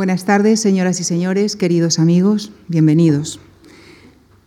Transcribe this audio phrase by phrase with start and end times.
[0.00, 3.38] Buenas tardes, señoras y señores, queridos amigos, bienvenidos.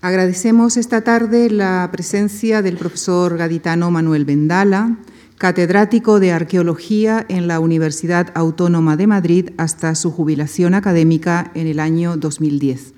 [0.02, 4.98] Agradecemos esta tarde la presencia del profesor gaditano Manuel Vendala,
[5.38, 11.80] catedrático de Arqueología en la Universidad Autónoma de Madrid hasta su jubilación académica en el
[11.80, 12.96] año 2010.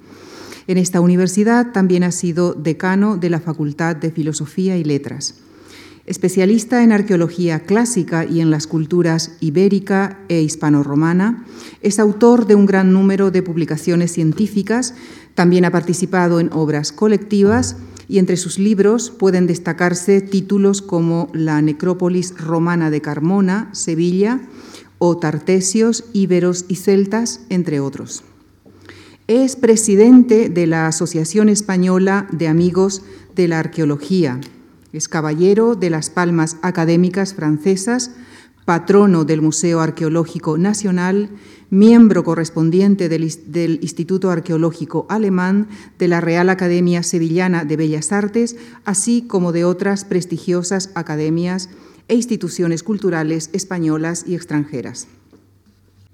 [0.68, 5.45] En esta universidad también ha sido decano de la Facultad de Filosofía y Letras.
[6.06, 11.46] Especialista en arqueología clásica y en las culturas ibérica e hispano-romana,
[11.82, 14.94] es autor de un gran número de publicaciones científicas,
[15.34, 17.77] también ha participado en obras colectivas
[18.08, 24.41] y entre sus libros pueden destacarse títulos como La necrópolis romana de Carmona, Sevilla,
[24.99, 28.24] o Tartesios, Íberos y Celtas, entre otros.
[29.27, 33.02] Es presidente de la Asociación Española de Amigos
[33.35, 34.40] de la Arqueología,
[34.98, 38.12] es caballero de las Palmas Académicas Francesas,
[38.66, 41.30] patrono del Museo Arqueológico Nacional,
[41.70, 43.23] miembro correspondiente del,
[43.81, 45.68] Instituto Arqueológico Alemán,
[45.99, 51.70] de la Real Academia Sevillana de Bellas Artes, así como de otras prestigiosas academias
[52.07, 55.07] e instituciones culturales españolas y extranjeras.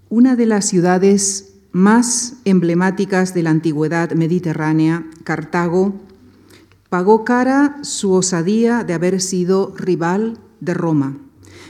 [0.09, 5.93] Una de las ciudades más emblemáticas de la antigüedad mediterránea, Cartago,
[6.91, 11.17] pagó cara su osadía de haber sido rival de Roma,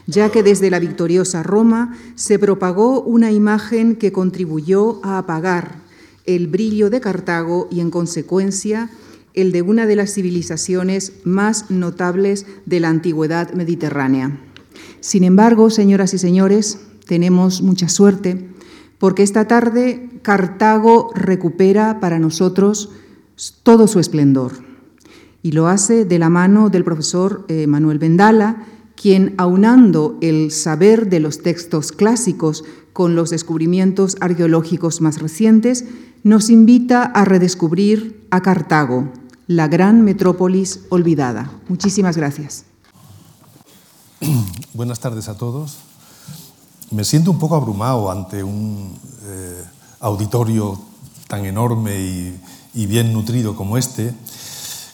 [0.08, 5.76] ya que desde la victoriosa Roma se propagó una imagen que contribuyó a apagar
[6.26, 8.90] el brillo de Cartago y, en consecuencia,
[9.36, 14.40] el de una de las civilizaciones más notables de la antigüedad mediterránea.
[15.02, 18.50] Sin embargo, señoras y señores, tenemos mucha suerte
[18.98, 22.90] porque esta tarde Cartago recupera para nosotros
[23.62, 24.71] todo su esplendor
[25.44, 31.10] y lo hace de la mano del profesor eh, Manuel Vendala, quien, aunando el saber
[31.10, 35.86] de los textos clásicos con los descubrimientos arqueológicos más recientes,
[36.24, 39.12] nos invita a redescubrir a Cartago,
[39.48, 41.52] la gran metrópolis olvidada.
[41.68, 42.66] Muchísimas gracias.
[44.74, 45.80] Buenas tardes a todos.
[46.92, 48.94] Me siento un poco abrumado ante un
[49.24, 49.64] eh,
[50.02, 50.80] auditorio
[51.28, 52.38] tan enorme
[52.74, 54.14] y bien nutrido como este.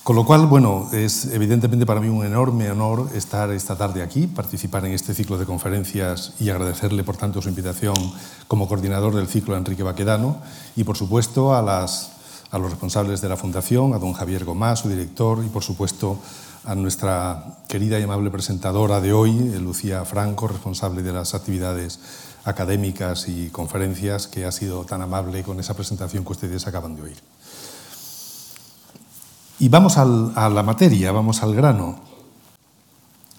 [0.07, 4.25] Con lo cual, bueno, es evidentemente para mí un enorme honor estar esta tarde aquí,
[4.25, 7.93] participar en este ciclo de conferencias y agradecerle, por tanto, su invitación
[8.47, 10.37] como coordinador del ciclo a Enrique Baquedano
[10.77, 12.13] y, por supuesto, a, las,
[12.51, 16.19] a los responsables de la Fundación, a don Javier Gomás, su director, y, por supuesto,
[16.63, 21.99] a nuestra querida y amable presentadora de hoy, Lucía Franco, responsable de las actividades
[22.45, 27.01] académicas y conferencias, que ha sido tan amable con esa presentación que ustedes acaban de
[27.01, 27.17] oír.
[29.59, 31.95] Y vamos a la materia, vamos al grano.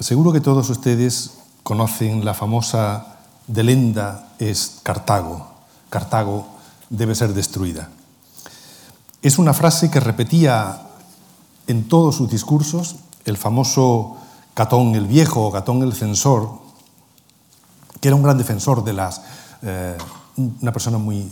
[0.01, 5.47] Seguro que todos ustedes conocen la famosa Delenda es Cartago.
[5.91, 6.47] Cartago
[6.91, 7.89] debe ser destruida.
[9.23, 10.83] Es una frase que repetía
[11.69, 14.17] en todos sus discursos el famoso
[14.55, 16.51] Catón el Viejo o Catón el Censor,
[18.01, 19.23] que era un gran defensor de las...
[19.63, 19.97] Eh,
[20.37, 21.31] una persona muy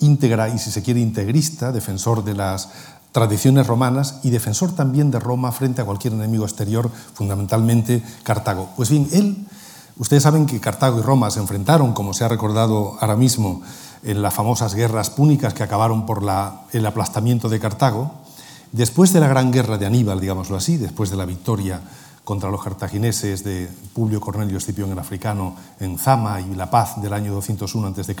[0.00, 2.70] íntegra y, si se quiere, integrista, defensor de las
[3.12, 8.70] tradiciones romanas y defensor también de Roma frente a cualquier enemigo exterior, fundamentalmente Cartago.
[8.76, 9.46] Pues bien, él,
[9.98, 13.62] ustedes saben que Cartago y Roma se enfrentaron, como se ha recordado ahora mismo,
[14.02, 16.22] en las famosas guerras púnicas que acabaron por
[16.72, 18.12] el aplastamiento de Cartago.
[18.72, 21.80] Después de la gran guerra de Aníbal, digámoslo así, después de la victoria
[22.24, 27.12] contra los cartagineses de Publio Cornelio Escipión el Africano en Zama y la paz del
[27.12, 28.16] año 201 a.C.,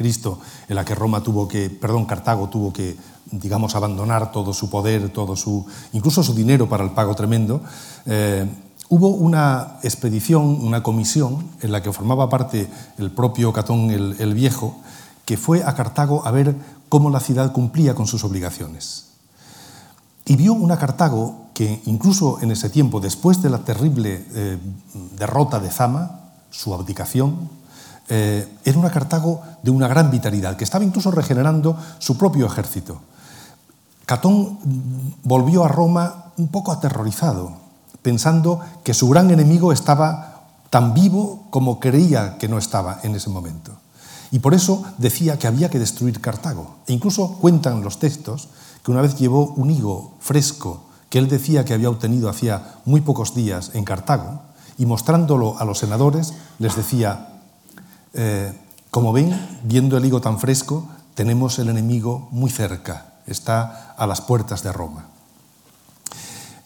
[0.68, 2.96] en la que Roma tuvo que, perdón, Cartago tuvo que,
[3.32, 7.62] digamos, abandonar todo su poder, todo su, incluso su dinero para el pago tremendo,
[8.06, 8.46] eh,
[8.88, 14.76] hubo una expedición, una comisión en la que formaba parte el propio Catón el, Viejo,
[15.24, 16.54] que fue a Cartago a ver
[16.88, 19.06] cómo la ciudad cumplía con sus obligaciones.
[20.26, 24.58] Y vio una Cartago que incluso en ese tiempo, después de la terrible eh,
[25.16, 26.20] derrota de Zama,
[26.50, 27.48] su abdicación,
[28.08, 33.00] eh, era una Cartago de una gran vitalidad, que estaba incluso regenerando su propio ejército.
[34.12, 34.58] Catón
[35.24, 37.52] volvió a Roma un poco aterrorizado,
[38.02, 43.30] pensando que su gran enemigo estaba tan vivo como creía que no estaba en ese
[43.30, 43.72] momento.
[44.30, 46.76] Y por eso decía que había que destruir Cartago.
[46.86, 48.48] E incluso cuentan los textos
[48.84, 53.00] que una vez llevó un higo fresco que él decía que había obtenido hacía muy
[53.00, 54.42] pocos días en Cartago,
[54.76, 57.40] y mostrándolo a los senadores les decía,
[58.12, 58.52] eh,
[58.90, 59.32] como ven,
[59.64, 64.72] viendo el higo tan fresco, tenemos el enemigo muy cerca, está a las puertas de
[64.72, 65.06] Roma.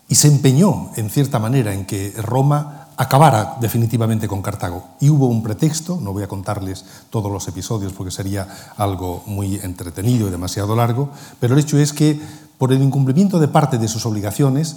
[0.08, 4.84] Y se empeñó, en cierta manera, en que Roma acabara definitivamente con Cartago.
[5.00, 9.56] Y hubo un pretexto, no voy a contarles todos los episodios porque sería algo muy
[9.56, 11.10] entretenido y demasiado largo,
[11.40, 12.20] pero el hecho es que
[12.58, 14.76] por el incumplimiento de parte de sus obligaciones,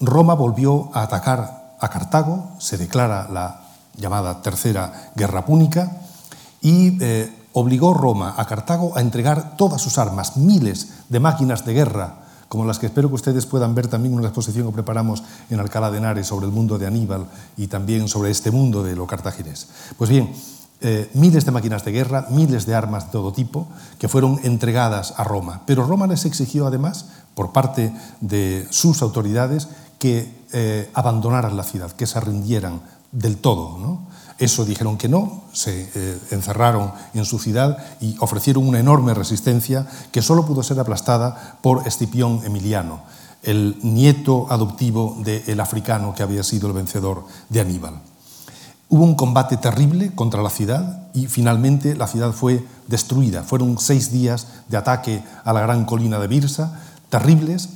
[0.00, 3.62] Roma volvió a atacar a Cartago, se declara la
[3.96, 5.98] llamada Tercera Guerra Púnica,
[6.60, 11.74] y eh, obligó Roma a Cartago a entregar todas sus armas, miles de máquinas de
[11.74, 12.14] guerra,
[12.48, 15.60] como las que espero que ustedes puedan ver también en una exposición que preparamos en
[15.60, 19.06] Alcalá de Henares sobre el mundo de Aníbal y también sobre este mundo de lo
[19.06, 19.68] cartaginés.
[19.96, 20.32] Pues bien,
[20.80, 23.66] eh, miles de máquinas de guerra, miles de armas de todo tipo
[23.98, 25.62] que fueron entregadas a Roma.
[25.66, 29.68] Pero Roma les exigió además, por parte de sus autoridades,
[29.98, 32.80] que eh, abandonaran la ciudad, que se rindieran
[33.12, 33.78] del todo.
[33.78, 34.07] ¿no?
[34.38, 39.86] Eso dijeron que no, se eh, encerraron en su ciudad y ofrecieron una enorme resistencia
[40.12, 43.00] que solo pudo ser aplastada por Escipión Emiliano,
[43.42, 47.94] el nieto adoptivo del africano que había sido el vencedor de Aníbal.
[48.90, 53.42] Hubo un combate terrible contra la ciudad y finalmente la ciudad fue destruida.
[53.42, 56.80] Fueron seis días de ataque a la gran colina de Birsa,
[57.10, 57.70] terribles.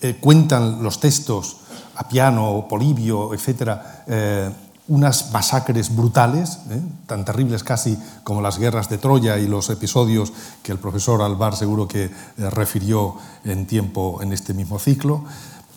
[0.00, 1.58] Eh, cuentan los textos
[1.94, 4.50] a piano, Polibio, etcétera, eh,
[4.88, 6.80] unas masacres brutales, ¿eh?
[7.06, 11.56] tan terribles casi como las guerras de Troya y los episodios que el profesor Alvar
[11.56, 12.10] seguro que eh,
[12.50, 15.24] refirió en tiempo en este mismo ciclo,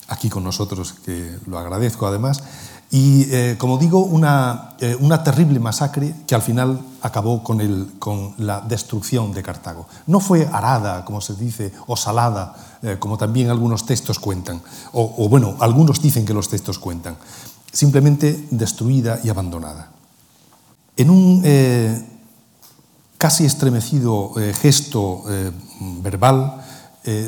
[0.07, 2.43] aquí con nosotros, que lo agradezco además.
[2.91, 8.33] Y, eh, como digo, una, una, terrible masacre que al final acabó con, el, con,
[8.39, 9.85] la destrucción de Cartago.
[10.07, 12.55] No fue arada, como se dice, o salada,
[12.97, 14.59] como también algunos textos cuentan,
[14.93, 17.15] o, o bueno, algunos dicen que los textos cuentan
[17.71, 19.91] simplemente destruida y abandonada.
[20.97, 22.03] En un eh,
[23.17, 25.51] casi estremecido eh, gesto eh,
[26.01, 26.65] verbal,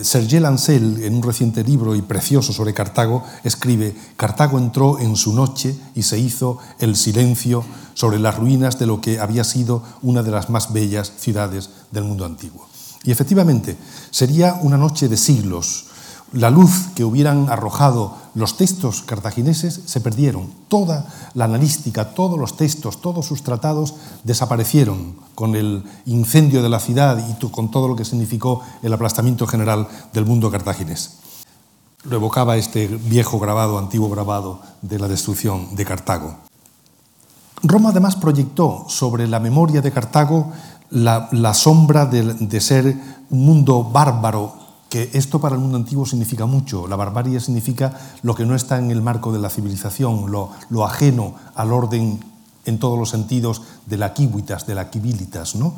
[0.03, 5.33] Serge Lancel, en un reciente libro y precioso sobre Cartago, escribe, Cartago entró en su
[5.33, 7.63] noche y se hizo el silencio
[7.95, 12.03] sobre las ruinas de lo que había sido una de las más bellas ciudades del
[12.03, 12.67] mundo antiguo.
[13.03, 13.75] Y efectivamente,
[14.11, 15.85] sería una noche de siglos,
[16.33, 20.49] la luz que hubieran arrojado los textos cartagineses se perdieron.
[20.69, 26.79] Toda la analística, todos los textos, todos sus tratados desaparecieron con el incendio de la
[26.79, 31.17] ciudad y con todo lo que significó el aplastamiento general del mundo cartaginés.
[32.03, 36.35] Lo evocaba este viejo grabado, antiguo grabado de la destrucción de Cartago.
[37.63, 40.51] Roma además proyectó sobre la memoria de Cartago
[40.89, 42.97] la, sombra de ser
[43.29, 44.60] un mundo bárbaro
[44.91, 46.85] que esto para el mundo antiguo significa mucho.
[46.85, 51.35] La barbarie significa lo que no está en el marco de la civilización, lo, ajeno
[51.55, 52.19] al orden
[52.65, 55.55] en todos los sentidos de la quivitas, de la quibilitas.
[55.55, 55.75] ¿no?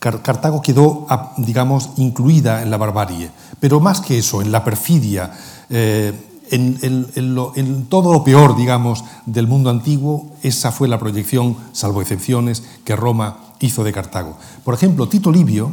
[0.00, 1.06] Cartago quedó,
[1.36, 3.30] digamos, incluida en la barbarie,
[3.60, 5.32] pero más que eso, en la perfidia,
[5.70, 6.12] eh,
[6.50, 12.96] en, todo lo peor, digamos, del mundo antiguo, esa fue la proyección, salvo excepciones, que
[12.96, 14.36] Roma hizo de Cartago.
[14.64, 15.72] Por ejemplo, Tito Livio,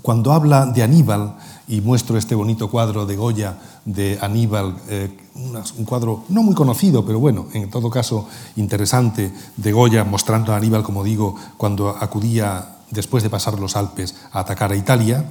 [0.00, 1.36] cuando habla de Aníbal,
[1.68, 7.04] y muestro este bonito cuadro de Goya de Aníbal, eh, un cuadro no muy conocido,
[7.04, 12.76] pero bueno, en todo caso interesante, de Goya mostrando a Aníbal, como digo, cuando acudía
[12.90, 15.30] después de pasar los Alpes a atacar a Italia,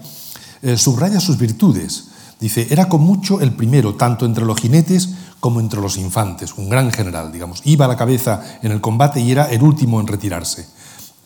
[0.61, 2.09] eh, subraya sus virtudes.
[2.39, 5.09] Dice, era con mucho el primero, tanto entre los jinetes
[5.39, 7.61] como entre los infantes, un gran general, digamos.
[7.63, 10.67] Iba a la cabeza en el combate y era el último en retirarse.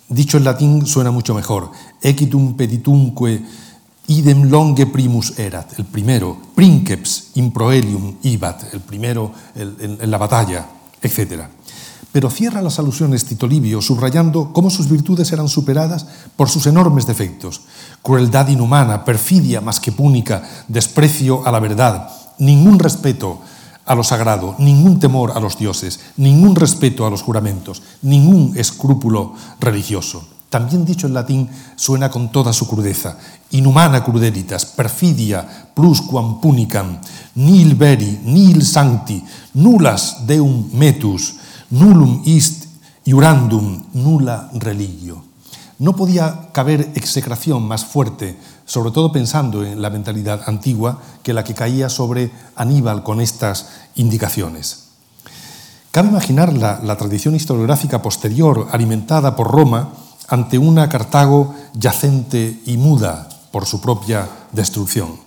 [0.08, 1.72] Dicho en latín suena mucho mejor.
[2.02, 3.44] Equitum peditumque
[4.10, 10.66] idem longe primus erat, el primero, princeps in proelium ibat, el primero en, la batalla,
[11.02, 11.46] etc.
[12.12, 17.06] Pero cierra las alusiones Tito Livio subrayando cómo sus virtudes eran superadas por sus enormes
[17.06, 17.62] defectos.
[18.02, 23.40] Crueldad inhumana, perfidia más que púnica, desprecio a la verdad, ningún respeto
[23.86, 29.34] a lo sagrado, ningún temor a los dioses, ningún respeto a los juramentos, ningún escrúpulo
[29.60, 30.39] religioso.
[30.50, 33.18] También dicho en latín suena con toda su crudeza.
[33.52, 36.98] Inhumana crudelitas, perfidia, plusquam punicam,
[37.36, 41.36] nil veri, nil sancti, nullas deum metus,
[41.70, 42.66] nullum ist
[43.06, 45.24] iurandum, nulla religio.
[45.78, 51.44] No podía caber execración más fuerte, sobre todo pensando en la mentalidad antigua, que la
[51.44, 54.90] que caía sobre Aníbal con estas indicaciones.
[55.92, 59.90] Cabe imaginar la tradición historiográfica posterior, alimentada por Roma,
[60.30, 65.18] ante una Cartago yacente y muda por su propia destrucción.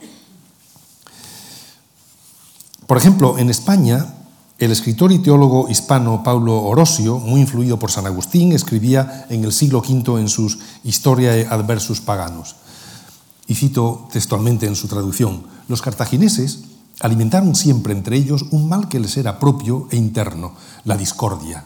[2.86, 4.14] Por ejemplo, en España,
[4.58, 9.52] el escritor y teólogo hispano Paulo Orosio, muy influido por San Agustín, escribía en el
[9.52, 12.56] siglo V en sus Historiae adversus paganos.
[13.48, 16.60] Y cito textualmente en su traducción, los cartagineses
[17.00, 20.52] alimentaron siempre entre ellos un mal que les era propio e interno,
[20.84, 21.64] la discordia.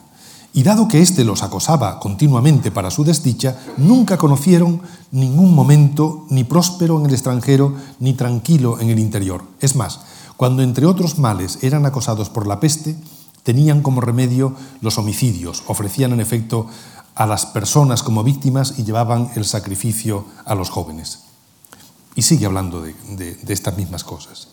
[0.56, 6.44] Y dado que éste los acosaba continuamente para su desdicha, nunca conocieron ningún momento ni
[6.44, 9.44] próspero en el extranjero ni tranquilo en el interior.
[9.60, 10.00] Es más,
[10.38, 12.96] cuando entre otros males eran acosados por la peste,
[13.42, 16.68] tenían como remedio los homicidios, ofrecían en efecto
[17.14, 21.24] a las personas como víctimas y llevaban el sacrificio a los jóvenes.
[22.14, 22.94] Y sigue hablando de,
[23.46, 24.48] estas mismas cosas.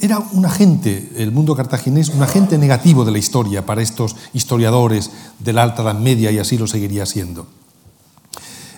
[0.00, 5.10] Era un agente, el mundo cartaginés, un agente negativo de la historia para estos historiadores
[5.38, 7.46] de la Alta Edad Media y así lo seguiría siendo.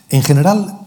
[0.09, 0.81] En general,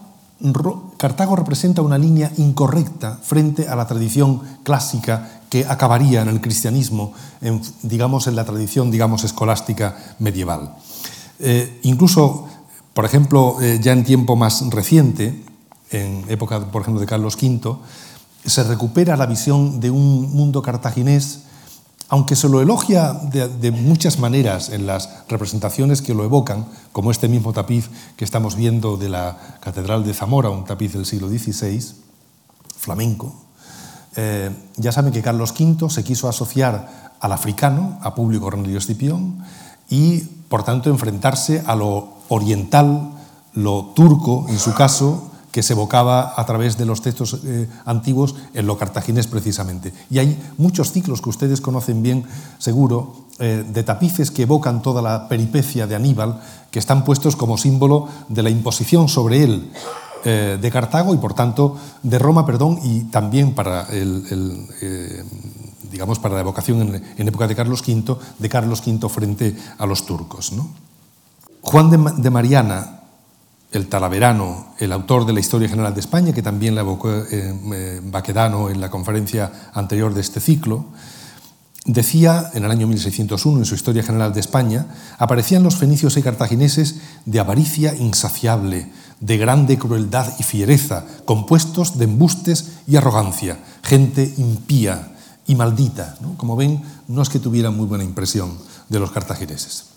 [0.98, 7.12] Cartago representa una línea incorrecta frente a la tradición clásica que acabaría en el cristianismo,
[7.82, 10.76] digamos en la tradición digamos escolástica medieval.
[11.38, 12.46] Eh, incluso,
[12.92, 15.42] por ejemplo, eh, ya en tiempo más reciente,
[15.90, 17.78] en época, por ejemplo, de Carlos V,
[18.44, 21.40] se recupera la visión de un mundo cartaginés,
[22.08, 27.28] aunque se lo elogia de, muchas maneras en las representaciones que lo evocan, como este
[27.28, 31.94] mismo tapiz que estamos viendo de la Catedral de Zamora, un tapiz del siglo XVI,
[32.76, 33.34] flamenco.
[34.16, 39.44] Eh, ya saben que Carlos V se quiso asociar al africano, a Publio Cornelio Escipión,
[39.88, 43.12] y por tanto enfrentarse a lo oriental,
[43.52, 48.34] lo turco en su caso, que se evocaba a través de los textos eh, antiguos
[48.54, 49.92] en lo cartaginés precisamente.
[50.10, 52.24] Y hay muchos ciclos que ustedes conocen bien,
[52.58, 56.40] seguro, eh, de tapices que evocan toda la peripecia de Aníbal,
[56.70, 59.72] que están puestos como símbolo de la imposición sobre él
[60.24, 64.68] eh, de Cartago y por tanto de Roma, perdón, y también para el,
[65.90, 70.06] digamos para la evocación en, época de Carlos V, de Carlos V frente a los
[70.06, 70.52] turcos.
[70.52, 70.68] ¿no?
[71.62, 71.90] Juan
[72.22, 72.99] de Mariana
[73.72, 77.24] el Talaverano, el autor de la Historia General de España, que también la evocó eh,
[77.30, 80.86] eh, Baquedano en la conferencia anterior de este ciclo,
[81.84, 84.86] decía en el año 1601 en su Historia General de España,
[85.18, 92.04] aparecían los fenicios y cartagineses de avaricia insaciable, de grande crueldad y fiereza, compuestos de
[92.04, 95.12] embustes y arrogancia, gente impía
[95.46, 96.16] y maldita.
[96.36, 98.56] Como ven, no es que tuvieran muy buena impresión
[98.88, 99.89] de los cartagineses.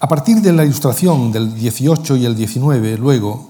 [0.00, 3.48] A partir de la ilustración del 18 y el 19, luego,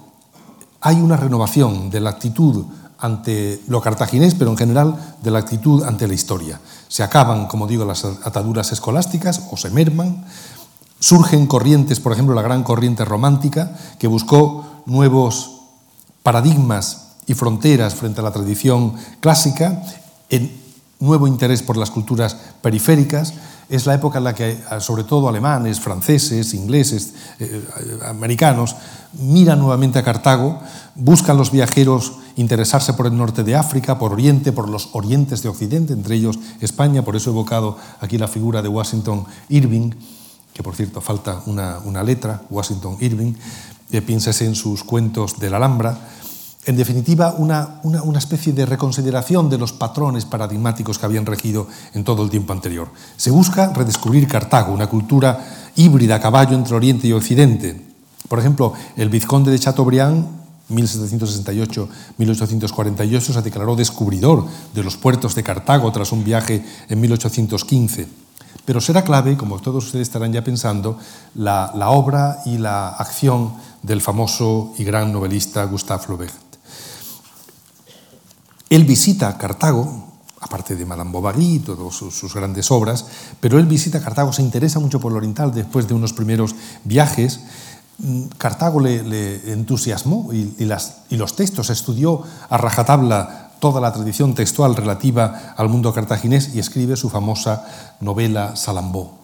[0.81, 2.64] hay una renovación de la actitud
[2.99, 6.59] ante lo cartaginés, pero en general de la actitud ante la historia.
[6.88, 10.25] Se acaban, como digo, las ataduras escolásticas o se merman,
[10.99, 15.61] surgen corrientes, por ejemplo, la gran corriente romántica, que buscó nuevos
[16.23, 19.83] paradigmas y fronteras frente a la tradición clásica,
[20.31, 20.50] en
[20.99, 23.35] nuevo interés por las culturas periféricas,
[23.69, 27.63] es la época en la que, sobre todo alemanes, franceses, ingleses, eh,
[28.07, 28.77] americanos,
[29.13, 30.61] miran nuevamente a Cartago,
[30.95, 35.49] buscan los viajeros interesarse por el norte de África, por Oriente, por los orientes de
[35.49, 39.91] Occidente, entre ellos España, por eso he evocado aquí la figura de Washington Irving,
[40.55, 43.35] que por cierto falta una, letra, Washington Irving,
[43.91, 45.99] eh, piénsese en sus cuentos de la Alhambra,
[46.65, 47.81] en definitiva, una,
[48.19, 52.88] especie de reconsideración de los patrones paradigmáticos que habían regido en todo el tiempo anterior.
[53.17, 57.87] Se busca redescubrir Cartago, una cultura híbrida a caballo entre Oriente y Occidente.
[58.29, 60.27] Por ejemplo, el vizconde de Chateaubriand
[60.71, 68.07] 1768-1848 se declaró descubridor de los puertos de Cartago tras un viaje en 1815.
[68.67, 70.99] Pero será clave, como todos ustedes estarán ya pensando,
[71.35, 76.48] la, la obra y la acción del famoso y gran novelista Gustave Flaubert.
[78.71, 80.09] Él visita Cartago,
[80.41, 83.07] aparte de Madame Bovary y todas sus, grandes obras,
[83.41, 87.41] pero él visita Cartago, se interesa mucho por lo oriental después de unos primeros viajes.
[87.99, 94.77] Mm, Cartago le, entusiasmó y, y, los textos, estudió a rajatabla toda la tradición textual
[94.77, 97.67] relativa al mundo cartaginés y escribe su famosa
[98.01, 99.19] novela Salambó,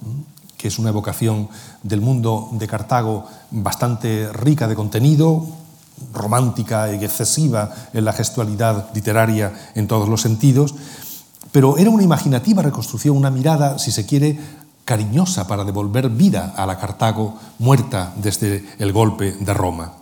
[0.56, 1.48] que es una evocación
[1.82, 5.46] del mundo de Cartago bastante rica de contenido,
[6.12, 10.74] romántica y excesiva en la gestualidad literaria en todos los sentidos,
[11.52, 14.38] pero era una imaginativa reconstrucción, una mirada, si se quiere,
[14.84, 19.92] cariñosa para devolver vida a la Cartago muerta desde el golpe de Roma.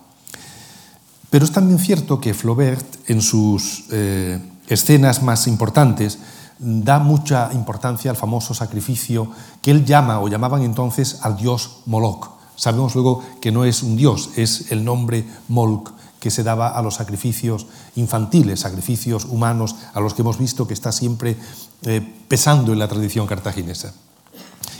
[1.29, 6.19] Pero es también cierto que Flaubert, en sus eh, escenas más importantes,
[6.59, 9.29] da mucha importancia al famoso sacrificio
[9.61, 13.95] que él llama o llamaban entonces al dios Moloch, Sabemos luego que no es un
[13.95, 17.67] dios, es el nombre Molk que se daba a los sacrificios
[17.97, 21.35] infantiles, sacrificios humanos, a los que hemos visto que está siempre
[21.83, 23.93] eh, pesando en la tradición cartaginesa.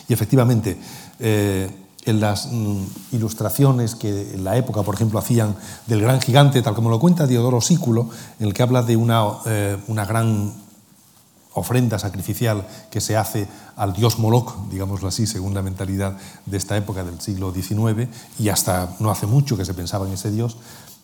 [0.07, 0.77] Y efectivamente,
[1.19, 1.69] eh,
[2.05, 6.75] en las mm, ilustraciones que en la época, por ejemplo, hacían del gran gigante, tal
[6.75, 10.53] como lo cuenta Diodoro Sículo, en el que habla de una, eh, una gran
[11.53, 16.77] ofrenda sacrificial que se hace al dios Moloch, digámoslo así, según la mentalidad de esta
[16.77, 18.07] época del siglo XIX,
[18.39, 20.57] y hasta no hace mucho que se pensaba en ese dios,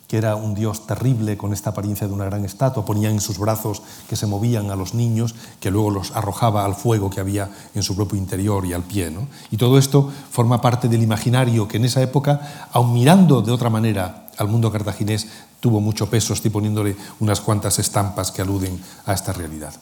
[0.09, 3.37] que era un dios terrible con esta apariencia de una gran estatua, ponía en sus
[3.37, 7.51] brazos que se movían a los niños, que luego los arrojaba al fuego que había
[7.75, 9.15] en su propio interior y al pie.
[9.51, 13.69] Y todo esto forma parte del imaginario que en esa época, aun mirando de otra
[13.69, 15.27] manera al mundo cartaginés,
[15.59, 19.73] tuvo mucho peso, estoy poniéndole unas cuantas estampas que aluden a esta realidad.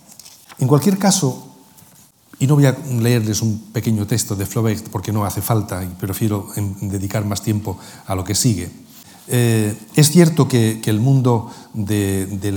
[0.60, 1.48] En cualquier caso,
[2.40, 5.88] y no voy a leerles un pequeño texto de Flaubert porque no hace falta y
[5.88, 6.48] prefiero
[6.82, 8.70] dedicar más tiempo a lo que sigue.
[9.28, 12.52] Eh, es cierto que, el mundo de,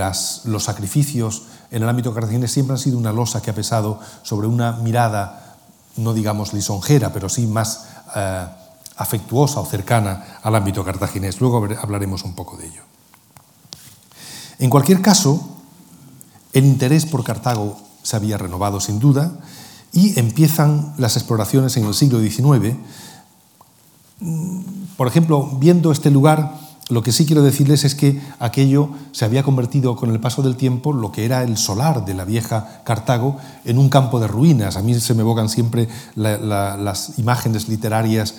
[0.45, 4.47] los sacrificios en el ámbito cartaginés siempre ha sido una losa que ha pesado sobre
[4.47, 5.57] una mirada,
[5.97, 8.47] no digamos lisonjera, pero sí más eh,
[8.97, 11.41] afectuosa o cercana al ámbito cartaginés.
[11.41, 12.83] Luego hablaremos un poco de ello.
[14.59, 15.57] En cualquier caso,
[16.53, 19.33] el interés por Cartago se había renovado sin duda
[19.93, 22.77] y empiezan las exploraciones en el siglo XIX
[24.97, 26.57] por ejemplo, viendo este lugar,
[26.91, 30.57] lo que sí quiero decirles es que aquello se había convertido con el paso del
[30.57, 34.77] tiempo, lo que era el solar de la vieja Cartago, en un campo de ruinas.
[34.77, 38.35] A mí se me evocan siempre las imágenes literarias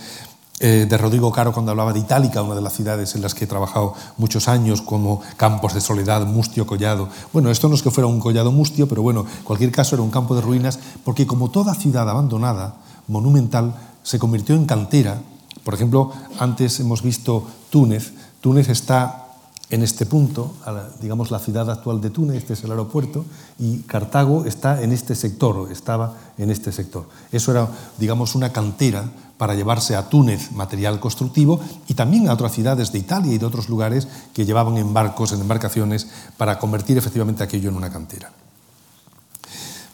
[0.61, 3.43] eh, de Rodrigo Caro cuando hablaba de Itálica, una de las ciudades en las que
[3.43, 7.09] he trabajado muchos años, como campos de soledad, mustio, collado.
[7.33, 10.03] Bueno, esto no es que fuera un collado mustio, pero bueno, en cualquier caso era
[10.03, 12.75] un campo de ruinas, porque como toda ciudad abandonada,
[13.07, 15.21] monumental, se convirtió en cantera
[15.63, 18.13] por ejemplo, antes hemos visto Túnez.
[18.41, 19.30] Túnez está
[19.71, 20.53] en este punto,
[21.01, 23.25] digamos la ciudad actual de Túnez, este es el aeropuerto,
[23.57, 27.07] y Cartago está en este sector, estaba en este sector.
[27.31, 29.05] Eso era, digamos, una cantera
[29.37, 33.45] para llevarse a Túnez material constructivo y también a otras ciudades de Italia y de
[33.45, 38.31] otros lugares que llevaban en barcos, en embarcaciones, para convertir efectivamente aquello en una cantera.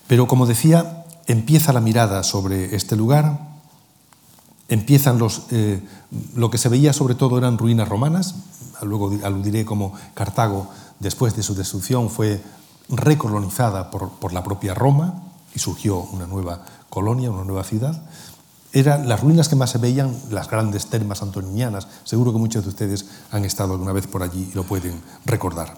[0.07, 3.46] Pero como decía, empieza la mirada sobre este lugar,
[4.69, 5.81] empiezan los, eh,
[6.35, 8.35] lo que se veía sobre todo eran ruinas romanas,
[8.81, 10.69] luego aludiré como Cartago
[10.99, 12.41] después de su destrucción fue
[12.89, 18.01] recolonizada por, por, la propia Roma y surgió una nueva colonia, una nueva ciudad.
[18.73, 21.87] Eran las ruinas que más se veían, las grandes termas antoninianas.
[22.03, 25.75] Seguro que muchos de ustedes han estado alguna vez por allí y lo pueden recordar.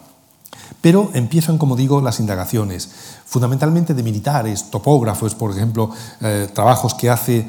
[0.82, 2.90] Pero empiezan, como digo, las indagaciones,
[3.26, 7.48] fundamentalmente de militares, topógrafos, por ejemplo, eh, trabajos que hace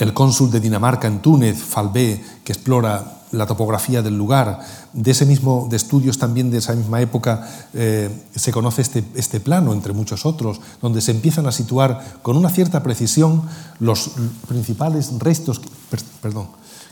[0.00, 4.60] el cónsul de Dinamarca en Túnez, Falbé, que explora la topografía del lugar.
[4.92, 9.40] De ese mismo de estudios también de esa misma época eh, se conoce este, este,
[9.40, 13.42] plano, entre muchos otros, donde se empiezan a situar con una cierta precisión
[13.78, 14.12] los
[14.48, 15.60] principales restos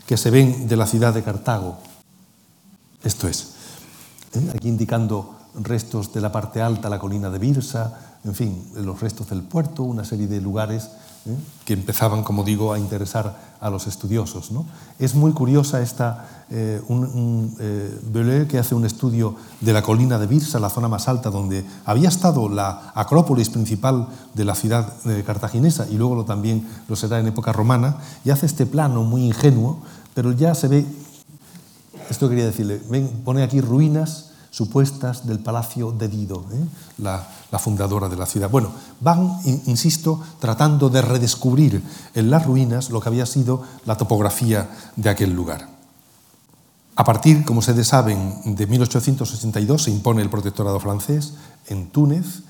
[0.05, 1.77] que se ven de la ciudad de Cartago.
[3.03, 3.53] Esto es,
[4.35, 4.51] ¿eh?
[4.55, 9.29] aquí indicando restos de la parte alta, la colina de Birsa, en fin, los restos
[9.29, 10.89] del puerto, una serie de lugares
[11.25, 11.35] ¿eh?
[11.65, 14.51] que empezaban, como digo, a interesar a los estudiosos.
[14.99, 20.27] Es muy curiosa esta, eh, un, eh, que hace un estudio de la colina de
[20.27, 24.93] Birsa, la zona más alta donde había estado la acrópolis principal de la ciudad
[25.25, 29.25] cartaginesa y luego lo, también lo será en época romana, y hace este plano muy
[29.25, 29.79] ingenuo,
[30.13, 30.85] pero ya se ve,
[32.09, 36.65] esto quería decirle, ven, pone aquí ruinas supuestas del palacio de Dido, ¿eh?
[37.51, 38.49] La, fundadora de la ciudad.
[38.49, 41.81] Bueno, van, insisto, tratando de redescubrir
[42.13, 45.67] en las ruinas lo que había sido la topografía de aquel lugar.
[46.95, 51.33] A partir, como ustedes saben, de 1862 se impone el protectorado francés
[51.67, 52.43] en Túnez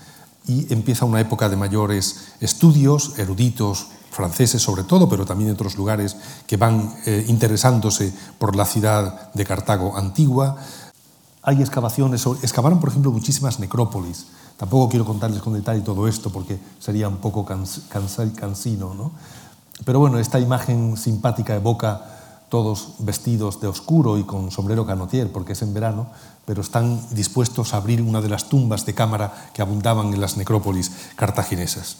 [0.48, 5.78] y empieza una época de mayores estudios, eruditos franceses sobre todo, pero también en otros
[5.78, 6.16] lugares
[6.48, 10.58] que van eh, interesándose por la ciudad de Cartago antigua,
[11.50, 14.28] hay excavaciones, excavaron por ejemplo muchísimas necrópolis.
[14.56, 19.12] Tampoco quiero contarles con detalle todo esto porque sería un poco cansino, ¿no?
[19.84, 25.54] Pero bueno, esta imagen simpática evoca todos vestidos de oscuro y con sombrero canotier, porque
[25.54, 26.08] es en verano,
[26.46, 30.38] pero están dispuestos a abrir una de las tumbas de cámara que abundaban en las
[30.38, 31.98] necrópolis cartaginesas.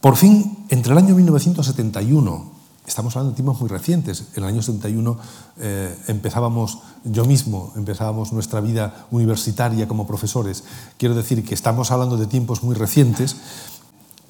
[0.00, 4.24] Por fin, entre el año 1971 Estamos hablando de tiempos muy recientes.
[4.34, 5.16] En el año 71
[5.58, 10.64] eh, empezábamos, yo mismo, empezábamos nuestra vida universitaria como profesores.
[10.98, 13.36] Quiero decir que estamos hablando de tiempos muy recientes.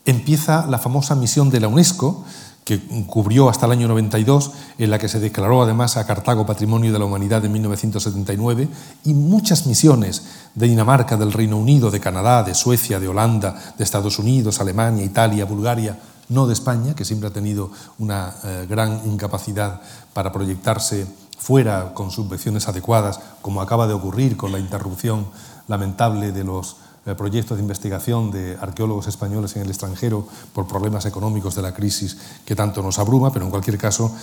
[0.05, 2.25] Empieza la famosa misión de la UNESCO,
[2.65, 6.93] que cubrió hasta el año 92, en la que se declaró además a Cartago Patrimonio
[6.93, 8.69] de la Humanidad en 1979,
[9.05, 13.83] y muchas misiones de Dinamarca, del Reino Unido, de Canadá, de Suecia, de Holanda, de
[13.83, 15.99] Estados Unidos, Alemania, Italia, Bulgaria,
[16.33, 19.81] no de España, que siempre ha tenido una eh, gran incapacidad
[20.13, 21.07] para proyectarse
[21.39, 25.27] fuera con subvenciones adecuadas, como acaba de ocurrir con la interrupción
[25.69, 31.05] lamentable de los eh, proyectos de investigación de arqueólogos españoles en el extranjero por problemas
[31.05, 34.15] económicos de la crisis que tanto nos abruma, pero en cualquier caso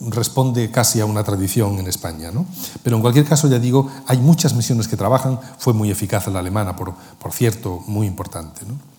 [0.00, 2.30] responde casi a una tradición en España.
[2.30, 2.46] ¿no?
[2.82, 6.38] Pero en cualquier caso, ya digo, hay muchas misiones que trabajan, fue muy eficaz la
[6.38, 8.62] alemana, por, por cierto, muy importante.
[8.66, 8.95] ¿no?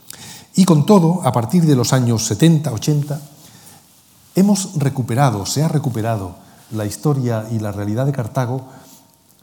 [0.57, 3.21] Y con todo, a partir de los años 70, 80,
[4.33, 6.33] hemos recuperado, se ha recuperado
[6.71, 8.65] la historia y la realidad de Cartago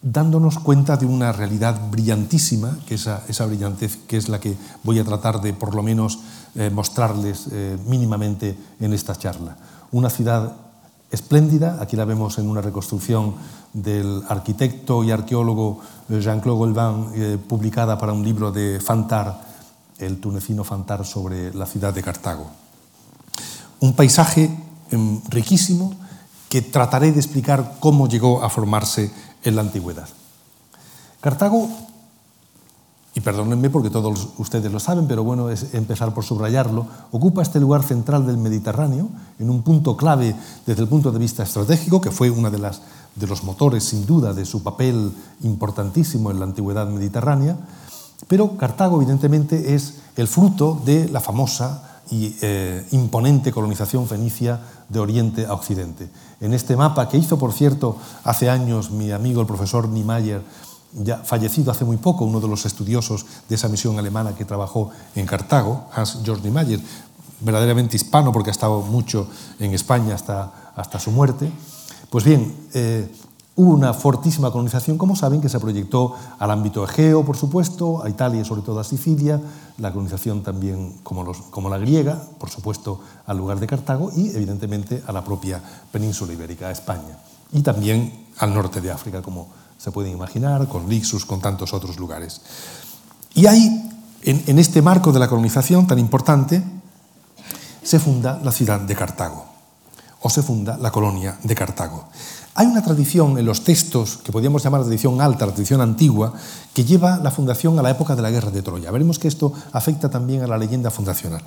[0.03, 4.99] dándonos cuenta de una realidad brillantísima, que esa, esa brillantez que es la que voy
[4.99, 6.19] a tratar de por lo menos
[6.57, 9.57] eh, mostrarles eh, mínimamente en esta charla.
[9.93, 10.57] Una ciudad
[11.13, 13.37] espléndida, aquí la vemos en una reconstrucción
[13.73, 15.79] del arquitecto y arqueólogo
[16.11, 19.54] eh, Jean-Claude Golvin, publicada para un libro de Fantar,
[20.07, 22.47] el tunecino Fantar, sobre la ciudad de Cartago.
[23.81, 24.51] Un paisaje
[24.91, 25.95] em, riquísimo
[26.49, 29.11] que trataré de explicar cómo llegó a formarse
[29.43, 30.09] en la antigüedad.
[31.21, 31.69] Cartago
[33.17, 37.61] y perdónenme porque todos ustedes lo saben, pero bueno, es empezar por subrayarlo, ocupa este
[37.61, 40.35] lugar central del Mediterráneo, en un punto clave
[40.67, 42.83] desde el punto de vista estratégico, que fue uno de, las,
[43.15, 45.13] de los motores, sin duda, de su papel
[45.43, 47.57] importantísimo en la antigüedad mediterránea,
[48.29, 55.01] pero Cartago, evidentemente, es el fruto de la famosa y eh, imponente colonización fenicia de
[55.01, 56.09] Oriente a Occidente.
[56.41, 60.43] En este mapa que hizo, por cierto, hace años mi amigo el profesor Niemeyer,
[60.93, 64.91] ya fallecido hace muy poco, uno de los estudiosos de esa misión alemana que trabajó
[65.17, 66.81] en Cartago, Hans Georg Niemeyer,
[67.41, 71.51] verdaderamente hispano porque ha estado mucho en España hasta, hasta su muerte.
[72.11, 73.11] Pues bien, eh,
[73.57, 78.09] hubo una fortísima colonización, como saben, que se proyectó al ámbito egeo, por supuesto, a
[78.09, 79.41] Italia sobre todo a Sicilia,
[79.79, 85.13] la colonización también como la griega, por supuesto, al lugar de Cartago y evidentemente a
[85.13, 85.61] la propia
[85.93, 87.19] península ibérica, a España,
[87.53, 91.99] y también al norte de África, como se pueden imaginar, con Lixus, con tantos otros
[91.99, 92.41] lugares.
[93.35, 93.91] Y ahí,
[94.23, 96.63] en, este marco de la colonización tan importante,
[97.83, 99.45] se funda la ciudad de Cartago,
[100.23, 102.09] o se funda la colonia de Cartago.
[102.57, 106.33] Hay una tradición en los textos, que podríamos llamar tradición alta, tradición antigua,
[106.73, 108.93] que lleva la fundación a la época de la guerra de Troya.
[108.93, 111.43] Veremos que esto afecta también a la leyenda fundacional.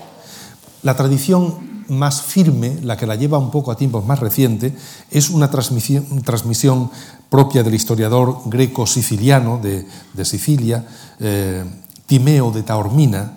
[0.84, 4.74] La tradición más firme, la que la lleva un poco a tiempos más recientes,
[5.10, 6.91] es una transmisión, transmisión
[7.30, 10.86] propia del historiador greco-siciliano de, de Sicilia,
[11.22, 11.63] eh,
[12.06, 13.37] Timeo de Taormina,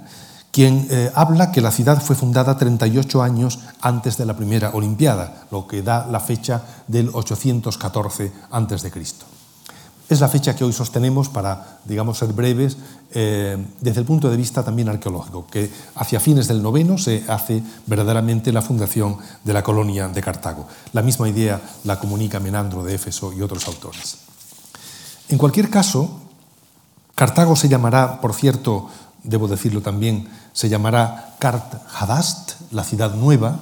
[0.52, 5.44] quien eh, habla que la ciudad fue fundada 38 años antes de la primera Olimpiada,
[5.50, 8.90] lo que da la fecha del 814 a.C
[10.10, 12.76] es la fecha que hoy sostenemos para, digamos, ser breves,
[13.12, 17.62] eh, desde el punto de vista también arqueológico, que hacia fines del noveno se hace
[17.86, 20.66] verdaderamente la fundación de la colonia de Cartago.
[20.92, 24.18] La misma idea la comunica Menandro de Éfeso y otros autores.
[25.28, 26.10] En cualquier caso,
[27.14, 28.88] Cartago se llamará, por cierto,
[29.22, 33.60] debo decirlo también, se llamará Kart Hadast, la ciudad nueva,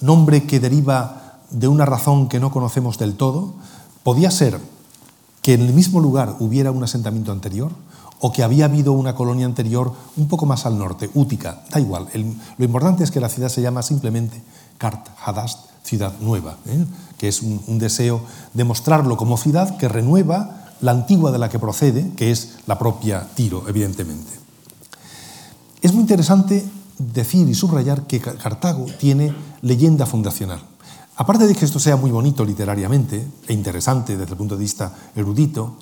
[0.00, 3.54] nombre que deriva de una razón que no conocemos del todo.
[4.02, 4.60] Podía ser
[5.42, 7.72] que en el mismo lugar hubiera un asentamiento anterior
[8.20, 12.08] o que había habido una colonia anterior un poco más al norte, Útica, da igual.
[12.56, 14.42] lo importante es que la ciudad se llama simplemente
[14.76, 16.84] Kart Hadast, ciudad nueva, ¿eh?
[17.16, 18.20] que es un, deseo
[18.54, 22.78] de mostrarlo como ciudad que renueva la antigua de la que procede, que es la
[22.78, 24.30] propia Tiro, evidentemente.
[25.80, 26.64] Es muy interesante
[26.98, 30.60] decir y subrayar que Cartago tiene leyenda fundacional.
[31.16, 34.92] Aparte de que esto sea muy bonito literariamente e interesante desde el punto de vista
[35.14, 35.76] erudito,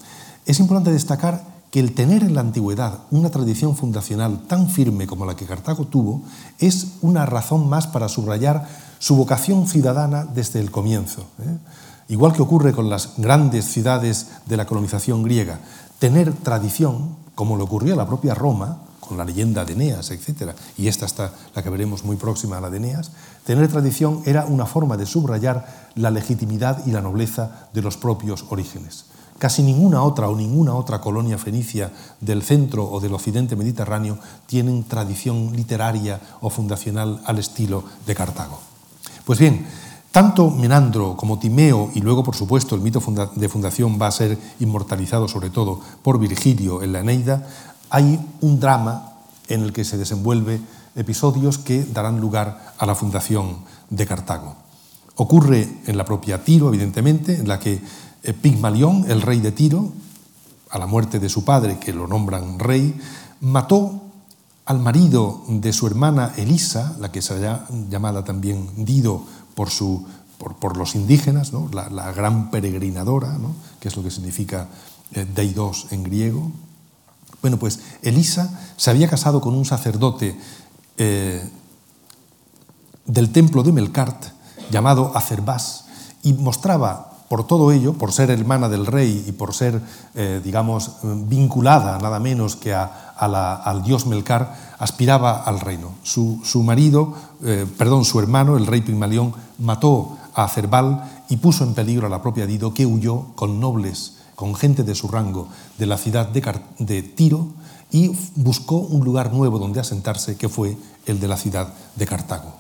[0.45, 5.27] es importante destacar que el tener en la antigüedad una tradición fundacional tan firme como
[5.27, 6.23] la que Cartago tuvo
[6.59, 11.23] es una razón más para subrayar su vocación ciudadana desde el comienzo.
[11.41, 11.59] ¿eh?
[12.09, 15.59] Igual que ocurre con las grandes ciudades de la colonización griega,
[15.99, 20.53] tener tradición, como le ocurrió a la propia Roma, con la leyenda de Eneas, etc.
[20.77, 23.11] Y esta está la que veremos muy próxima a la de Eneas.
[23.45, 28.45] Tener tradición era una forma de subrayar la legitimidad y la nobleza de los propios
[28.51, 29.07] orígenes.
[29.39, 34.85] Casi ninguna otra o ninguna otra colonia fenicia del centro o del occidente mediterráneo tienen
[34.85, 38.59] tradición literaria o fundacional al estilo de Cartago.
[39.27, 39.67] Pues bien,
[40.11, 43.03] tanto Menandro como Timeo y luego, por supuesto, el mito
[43.35, 47.47] de fundación va a ser inmortalizado sobre todo por Virgilio en la Eneida,
[47.91, 49.13] hay un drama
[49.49, 50.61] en el que se desenvuelve
[50.97, 53.59] episodios que darán lugar a la fundación
[53.91, 54.57] de Cartago.
[55.17, 57.81] Ocurre en la propia Tiro, evidentemente, en la que
[58.43, 59.93] Pigmalión, el rey de Tiro,
[60.71, 62.99] a la muerte de su padre, que lo nombran rey,
[63.41, 64.03] mató
[64.65, 71.53] al marido de su hermana Elisa, la que será llamada también Dido por, los indígenas,
[71.73, 73.39] la, gran peregrinadora,
[73.79, 74.69] que es lo que significa
[75.13, 76.51] eh, deidos en griego,
[77.43, 80.39] Bueno, pues Elisa se había casado con un sacerdote
[80.99, 81.49] eh,
[83.07, 84.27] del templo de Melkart
[84.71, 85.85] llamado Acerbás
[86.23, 89.81] y mostraba por todo ello, por ser hermana del rey y por ser,
[90.15, 95.95] eh, digamos, vinculada nada menos que al dios Melcar, aspiraba al reino.
[96.03, 101.75] Su, marido, eh, perdón, su hermano, el rey Pigmalión, mató a Acerbal y puso en
[101.75, 105.87] peligro a la propia Dido, que huyó con nobles, con gente de su rango, de
[105.87, 107.49] la ciudad de, Tiro
[107.91, 112.55] y buscó un lugar nuevo donde asentarse, que fue el de la ciudad de Cartago.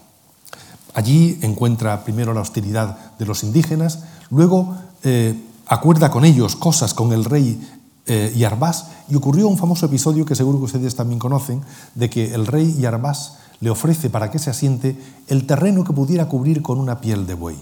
[0.94, 7.12] Allí encuentra primero la hostilidad de los indígenas, luego eh, acuerda con ellos cosas con
[7.12, 7.60] el rey
[8.06, 11.60] eh, Yarbás y ocurrió un famoso episodio que seguro que ustedes también conocen,
[11.94, 14.96] de que el rey Yarbás le ofrece para que se asiente
[15.28, 17.58] el terreno que pudiera cubrir con una piel de buey.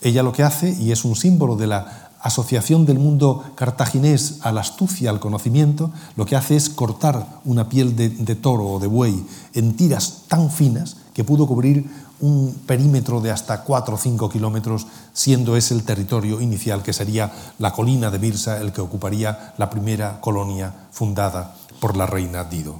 [0.00, 4.52] Ella lo que hace, y es un símbolo de la asociación del mundo cartaginés a
[4.52, 8.86] la astucia, al conocimiento, lo que hace es cortar una piel de, toro o de
[8.86, 11.88] buey en tiras tan finas que pudo cubrir
[12.20, 17.32] un perímetro de hasta 4 o 5 kilómetros, siendo ese el territorio inicial, que sería
[17.58, 22.76] la colina de Birsa, el que ocuparía la primera colonia fundada por la reina Dido.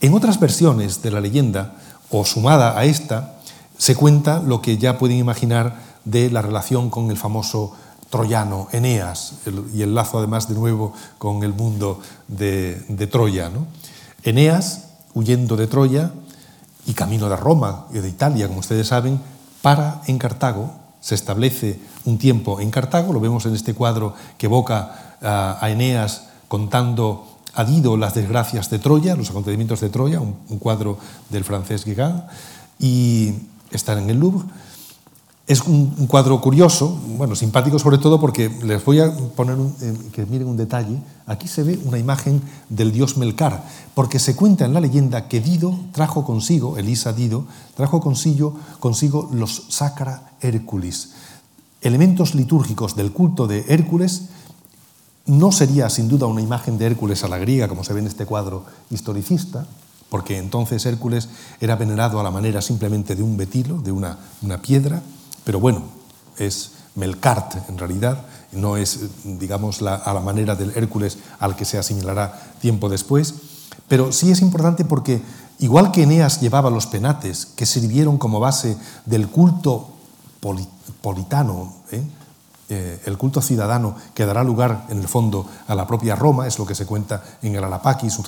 [0.00, 1.74] En otras versiones de la leyenda,
[2.10, 3.36] o sumada a esta,
[3.76, 7.72] se cuenta lo que ya pueden imaginar de la relación con el famoso
[8.14, 9.40] troyano Eneas,
[9.74, 11.98] y el lazo además de nuevo con el mundo
[12.28, 13.50] de, Troya.
[14.22, 16.12] Eneas, huyendo de Troya,
[16.86, 19.18] y camino de Roma y de Italia, como ustedes saben,
[19.62, 24.46] para en Cartago, se establece un tiempo en Cartago, lo vemos en este cuadro que
[24.46, 30.58] evoca a Eneas contando a Dido las desgracias de Troya, los acontecimientos de Troya, un,
[30.60, 30.98] cuadro
[31.30, 32.28] del francés Guégan,
[32.78, 33.34] y
[33.72, 34.46] están en el Louvre.
[35.46, 40.24] Es un, cuadro curioso, bueno, simpático sobre todo porque les voy a poner eh, que
[40.24, 40.98] miren un detalle.
[41.26, 45.40] Aquí se ve una imagen del dios Melcar, porque se cuenta en la leyenda que
[45.40, 47.44] Dido trajo consigo, Elisa Dido,
[47.76, 51.10] trajo consigo, consigo los Sacra Hércules,
[51.82, 54.30] elementos litúrgicos del culto de Hércules.
[55.26, 58.06] No sería sin duda una imagen de Hércules a la griega, como se ve en
[58.06, 59.66] este cuadro historicista,
[60.08, 61.28] porque entonces Hércules
[61.60, 65.02] era venerado a la manera simplemente de un betilo, de una, una piedra
[65.44, 65.82] pero bueno,
[66.38, 71.78] es Melkart en realidad, no es, digamos, a la manera del Hércules al que se
[71.78, 73.34] asimilará tiempo después,
[73.88, 75.20] pero sí es importante porque,
[75.58, 79.88] igual que Eneas llevaba los penates que sirvieron como base del culto
[81.02, 82.02] politano, ¿eh?
[82.70, 86.58] Eh, el culto ciudadano que dará lugar en el fondo a la propia Roma, es
[86.58, 88.18] lo que se cuenta en el Alapakis,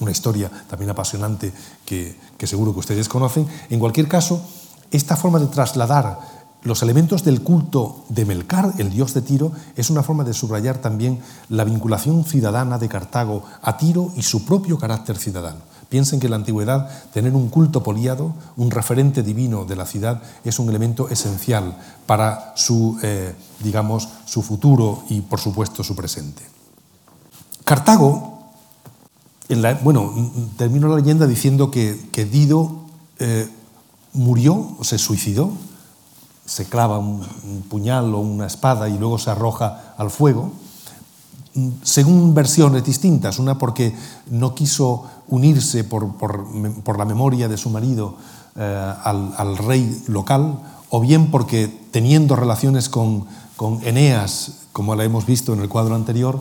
[0.00, 1.50] una historia también apasionante
[1.86, 3.48] que seguro que ustedes conocen.
[3.70, 4.42] En cualquier caso,
[4.90, 6.18] esta forma de trasladar
[6.62, 10.78] los elementos del culto de Melcar, el dios de Tiro, es una forma de subrayar
[10.78, 15.60] también la vinculación ciudadana de Cartago a Tiro y su propio carácter ciudadano.
[15.88, 20.22] Piensen que en la antigüedad tener un culto poliado, un referente divino de la ciudad,
[20.44, 26.42] es un elemento esencial para su, eh, digamos, su futuro y, por supuesto, su presente.
[27.64, 28.50] Cartago,
[29.82, 30.14] bueno,
[30.56, 31.98] termino la leyenda diciendo que,
[32.30, 32.82] Dido
[33.18, 33.48] eh,
[34.12, 35.52] murió, se suicidó,
[36.50, 37.22] se clava un,
[37.70, 40.50] puñal o una espada y luego se arroja al fuego,
[41.84, 43.94] según versiones distintas, una porque
[44.30, 48.16] no quiso unirse por, la memoria de su marido
[48.56, 50.58] eh, al, rey local,
[50.90, 55.94] o bien porque teniendo relaciones con, con Eneas, como la hemos visto en el cuadro
[55.94, 56.40] anterior,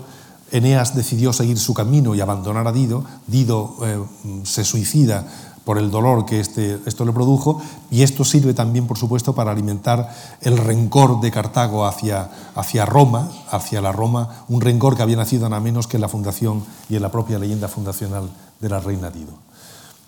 [0.51, 4.03] Eneas decidió seguir su camino y abandonar a Dido, Dido eh,
[4.43, 5.27] se suicida
[5.69, 9.51] por el dolor que este, esto le produjo, y esto sirve también, por supuesto, para
[9.51, 15.17] alimentar el rencor de Cartago hacia, hacia Roma, hacia la Roma, un rencor que había
[15.17, 18.79] nacido nada menos que en la fundación y en la propia leyenda fundacional de la
[18.79, 19.33] reina Dido.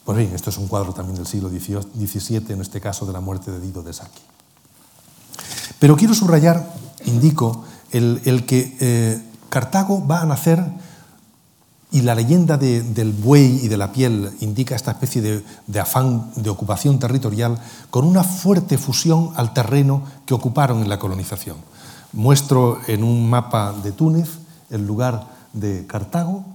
[0.04, 3.22] Pues bien, esto es un cuadro también del siglo XVII, en este caso de la
[3.22, 4.20] muerte de Dido de Saki.
[5.78, 6.74] Pero quiero subrayar,
[7.06, 10.66] indico, el, que eh, Cartago va a nacer
[11.92, 15.22] y la leyenda del buey y de la piel indica esta especie
[15.68, 21.00] de, afán de ocupación territorial con una fuerte fusión al terreno que ocuparon en la
[21.00, 21.58] colonización.
[22.14, 24.30] Muestro en un mapa de Túnez
[24.70, 26.46] el lugar de Cartago,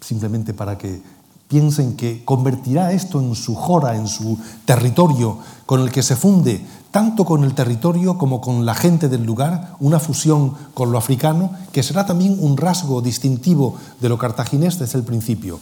[0.00, 1.02] simplemente para que
[1.48, 6.64] piensen que convertirá esto en su jora, en su territorio con el que se funde
[6.90, 11.52] tanto con el territorio como con la gente del lugar, una fusión con lo africano,
[11.72, 15.60] que será también un rasgo distintivo de lo cartaginés desde el principio.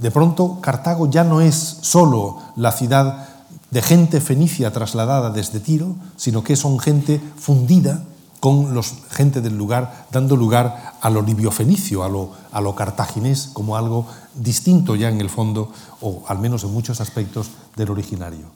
[0.00, 3.28] De pronto, Cartago ya no es solo la ciudad
[3.70, 8.04] de gente fenicia trasladada desde Tiro, sino que son gente fundida
[8.40, 13.50] con los gente del lugar, dando lugar a lo libio-fenicio, a lo, a lo cartaginés,
[13.52, 18.46] como algo distinto ya en el fondo, o al menos en muchos aspectos, del originario.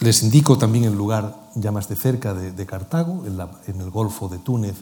[0.00, 4.28] Les indico también el lugar ya más de cerca de, Cartago, en, en, el Golfo
[4.28, 4.76] de Túnez.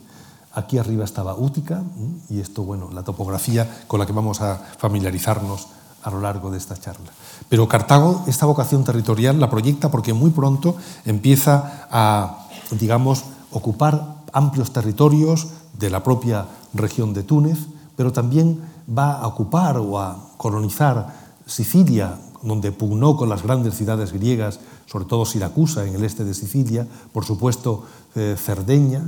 [0.55, 1.83] Aquí arriba estaba Útica,
[2.31, 5.67] y esto, bueno, la topografía con la que vamos a familiarizarnos
[6.05, 7.11] a lo largo de esta charla.
[7.49, 13.25] Pero Cartago, esta vocación territorial la proyecta porque muy pronto empieza a, digamos,
[13.59, 17.59] ocupar amplios territorios de la propia región de Túnez,
[17.97, 24.13] pero también va a ocupar o a colonizar Sicilia, donde pugnó con las grandes ciudades
[24.13, 29.03] griegas, sobre todo Siracusa en el este de Sicilia, por supuesto eh, Cerdeña,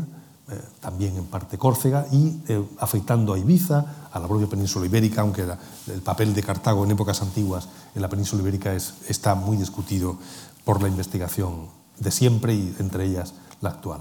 [0.51, 5.21] eh, también en parte Córcega, y eh, afectando a Ibiza, a la propia península ibérica,
[5.21, 10.17] aunque el papel de Cartago en épocas antiguas en la península ibérica está muy discutido
[10.65, 14.01] por la investigación de siempre y entre ellas la actual.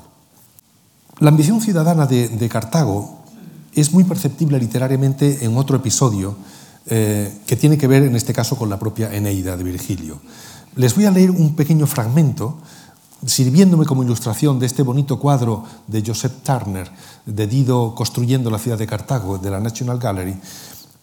[1.20, 3.20] La ambición ciudadana de, Cartago
[3.74, 6.38] es muy perceptible literariamente en otro episodio
[6.86, 10.22] eh, que tiene que ver en este caso con la propia Eneida de Virgilio.
[10.78, 12.60] Les voy a leer un pequeño fragmento
[13.26, 16.90] sirviéndome como ilustración de este bonito cuadro de Joseph Turner,
[17.26, 20.38] de Dido construyendo la ciudad de Cartago, de la National Gallery,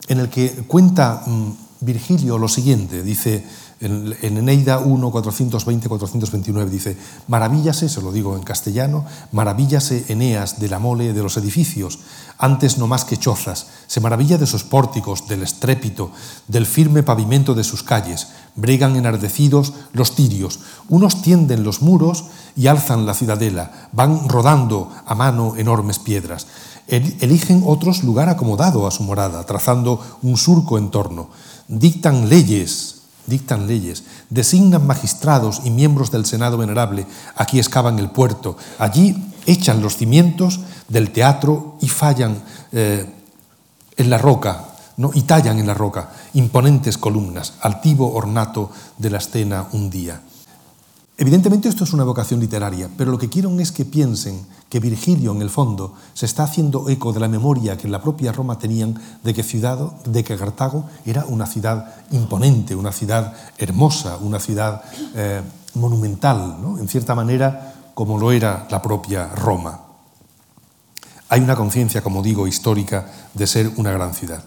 [0.08, 1.50] en el que cuenta mm,
[1.82, 3.44] Virgilio lo siguiente, dice,
[3.78, 6.96] en, Eneida 1, 420-429 dice,
[7.28, 11.98] maravíllase, se lo digo en castellano, maravíllase Eneas de la mole de los edificios,
[12.38, 16.10] antes no más que chozas, se maravilla de sus pórticos, del estrépito,
[16.48, 22.24] del firme pavimento de sus calles, bregan enardecidos los tirios, unos tienden los muros
[22.56, 26.46] y alzan la ciudadela, van rodando a mano enormes piedras,
[26.88, 31.28] eligen otros lugar acomodado a su morada, trazando un surco en torno,
[31.68, 32.95] dictan leyes,
[33.26, 39.82] dictan leyes, designan magistrados y miembros del Senado Venerable, aquí excavan el puerto, allí echan
[39.82, 43.06] los cimientos del teatro y fallan eh,
[43.96, 44.64] en la roca,
[44.96, 45.10] ¿no?
[45.14, 50.20] y tallan en la roca imponentes columnas, altivo ornato de la escena un día.
[51.18, 55.32] Evidentemente esto es una vocación literaria, pero lo que quiero es que piensen que Virgilio,
[55.32, 58.58] en el fondo, se está haciendo eco de la memoria que en la propia Roma
[58.58, 64.40] tenían de que, ciudad, de que Cartago era una ciudad imponente, una ciudad hermosa, una
[64.40, 64.82] ciudad
[65.14, 65.42] eh,
[65.74, 69.80] monumental, en cierta manera como lo era la propia Roma.
[71.28, 74.42] Hay una conciencia, como digo, histórica de ser una gran ciudad.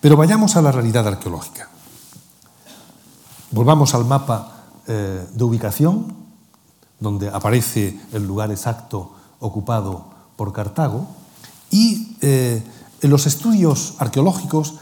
[0.00, 1.68] Pero vayamos a la realidad arqueológica.
[3.50, 6.14] Volvamos al mapa eh, de ubicación,
[7.00, 9.12] donde aparece el lugar exacto
[9.44, 11.06] ocupado por Cartago,
[11.70, 12.62] y eh,
[13.02, 14.74] los estudios arqueológicos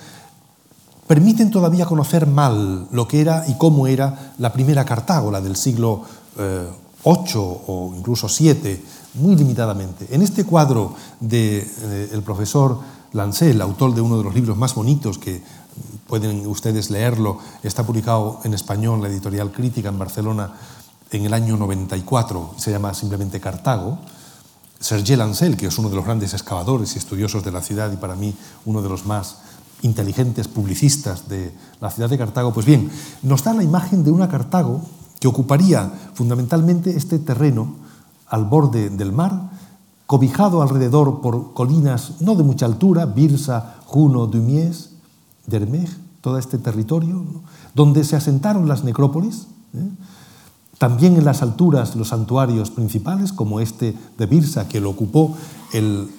[1.06, 5.56] permiten todavía conocer mal lo que era y cómo era la primera Cartago, la del
[5.56, 6.02] siglo
[6.38, 6.68] eh,
[7.04, 10.06] o incluso VII, muy limitadamente.
[10.14, 12.78] En este cuadro del profesor
[13.12, 15.42] Lancel, autor de uno de los libros más bonitos que
[16.06, 20.52] pueden ustedes leerlo, está publicado en español la editorial Crítica en Barcelona
[21.10, 23.98] en el año 94, se llama simplemente Cartago.
[24.82, 27.96] Serge Lancel, que es uno de los grandes excavadores y estudiosos de la ciudad y
[27.96, 29.38] para mí uno de los más
[29.82, 32.90] inteligentes publicistas de la ciudad de Cartago, pues bien,
[33.22, 34.82] nos da la imagen de una Cartago
[35.20, 37.76] que ocuparía fundamentalmente este terreno
[38.26, 39.50] al borde del mar,
[40.06, 44.90] cobijado alrededor por colinas no de mucha altura, Birsa, Juno, Dumies,
[45.46, 45.90] Dermej,
[46.20, 47.24] todo este territorio,
[47.74, 49.88] donde se asentaron las necrópolis, ¿eh?
[50.82, 55.36] También en las alturas los santuarios principales, como este de Birsa, que lo ocupó
[55.72, 56.10] el,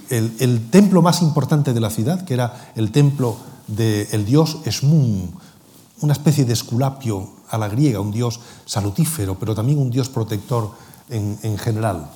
[0.72, 3.36] templo más importante de la ciudad, que era el templo
[3.68, 5.32] del dios Esmun,
[6.00, 10.72] una especie de esculapio a la griega, un dios salutífero, pero también un dios protector
[11.10, 12.10] en, general.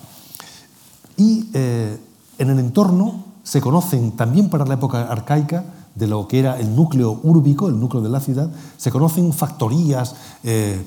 [1.18, 2.00] Y eh,
[2.38, 6.74] en el entorno se conocen también para la época arcaica de lo que era el
[6.74, 10.82] núcleo úrbico, el núcleo de la ciudad, se conocen factorías, eh,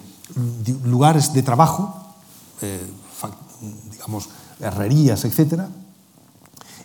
[0.84, 1.94] lugares de trabajo,
[2.62, 2.80] eh,
[3.90, 4.28] digamos,
[4.60, 5.64] herrerías, etc.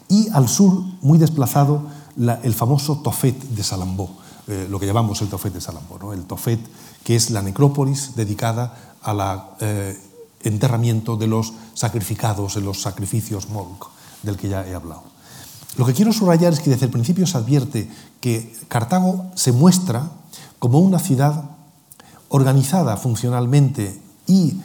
[0.08, 1.84] Y al sur, muy desplazado,
[2.18, 4.10] el famoso Tofet de Salambó,
[4.48, 6.14] eh, lo que llamamos el Tofet de Salambó, ¿no?
[6.14, 6.60] el Tofet,
[7.04, 9.56] que es la necrópolis dedicada al
[10.44, 13.88] enterramiento de los sacrificados en los sacrificios Molk,
[14.24, 15.04] del que ya he hablado.
[15.78, 17.90] Lo que quiero subrayar es que desde el principio se advierte
[18.22, 20.10] que Cartago se muestra
[20.60, 21.55] como una ciudad
[22.30, 24.60] organizada funcionalmente y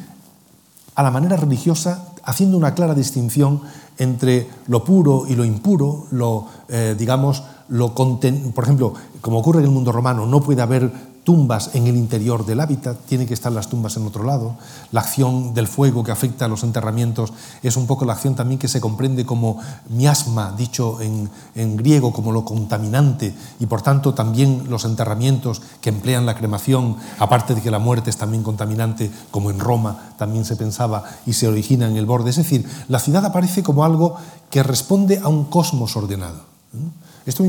[0.95, 3.63] a la manera religiosa, haciendo una clara distinción
[3.99, 9.67] entre lo puro y lo impuro, lo, eh, digamos, lo por ejemplo, como ocurre en
[9.67, 10.91] el mundo romano, no puede haber
[11.25, 14.57] tumbas en el interior del hábitat, tiene que estar las tumbas en otro lado.
[14.93, 18.59] La acción del fuego que afecta a los enterramientos es un poco la acción también
[18.59, 19.59] que se comprende como
[19.89, 21.31] miasma, dicho en,
[21.77, 27.55] griego como lo contaminante, y por tanto también los enterramientos que emplean la cremación, aparte
[27.55, 31.49] de que la muerte es también contaminante, como en Roma también se pensaba y se
[31.49, 32.31] origina en el borde.
[32.31, 34.17] Es decir, la ciudad aparece como algo
[34.51, 36.51] que responde a un cosmos ordenado.
[37.27, 37.45] Esto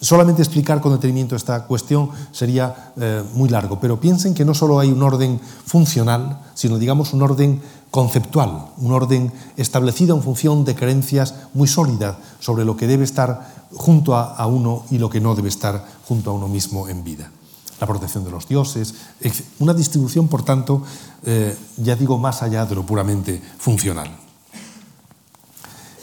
[0.00, 4.78] Solamente explicar con detenimiento esta cuestión sería eh, muy largo, pero piensen que no solo
[4.78, 10.76] hay un orden funcional, sino digamos un orden conceptual, un orden establecido en función de
[10.76, 15.34] creencias muy sólidas sobre lo que debe estar junto a, uno y lo que no
[15.34, 17.32] debe estar junto a uno mismo en vida.
[17.80, 18.94] La protección de los dioses,
[19.58, 20.82] una distribución, por tanto,
[21.24, 24.08] eh, ya digo, más allá de lo puramente funcional.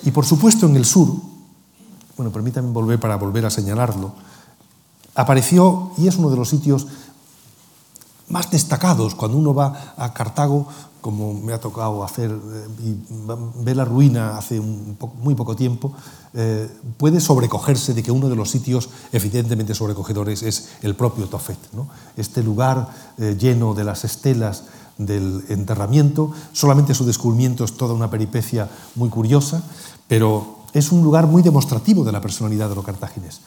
[0.04, 1.35] Y por supuesto en el sur,
[2.18, 4.13] bueno, permítanme volver para volver a señalarlo,
[5.16, 6.88] apareció y es uno de los sitios
[8.30, 10.68] más destacados cuando uno va a Cartago,
[11.01, 12.95] como me ha tocado hacer, eh, y
[13.63, 15.93] ve la ruina hace muy poco tiempo,
[16.34, 21.59] eh, puede sobrecogerse de que uno de los sitios evidentemente sobrecogedores es el propio Tofet.
[22.18, 22.89] Este lugar
[23.20, 24.63] eh, lleno de las estelas
[24.97, 29.61] del enterramiento, solamente su descubrimiento es toda una peripecia muy curiosa,
[30.07, 33.39] pero es un lugar muy demostrativo de la personalidad de los cartaginés.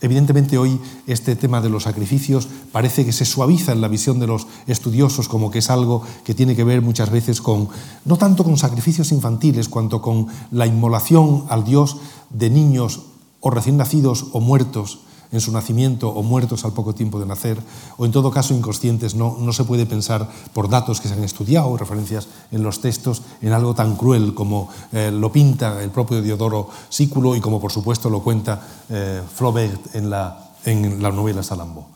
[0.00, 4.26] Evidentemente hoy este tema de los sacrificios parece que se suaviza en la visión de
[4.26, 7.68] los estudiosos como que es algo que tiene que ver muchas veces con,
[8.04, 11.98] no tanto con sacrificios infantiles, cuanto con la inmolación al Dios
[12.30, 13.02] de niños
[13.38, 14.98] o recién nacidos o muertos
[15.32, 17.58] en su nacimiento o muertos al poco tiempo de nacer,
[17.96, 21.24] o en todo caso inconscientes, no, no se puede pensar por datos que se han
[21.24, 26.22] estudiado, referencias en los textos, en algo tan cruel como eh, lo pinta el propio
[26.22, 31.42] Diodoro Sículo y como por supuesto lo cuenta eh, Flaubert en la, en la novela
[31.42, 31.88] Salambó.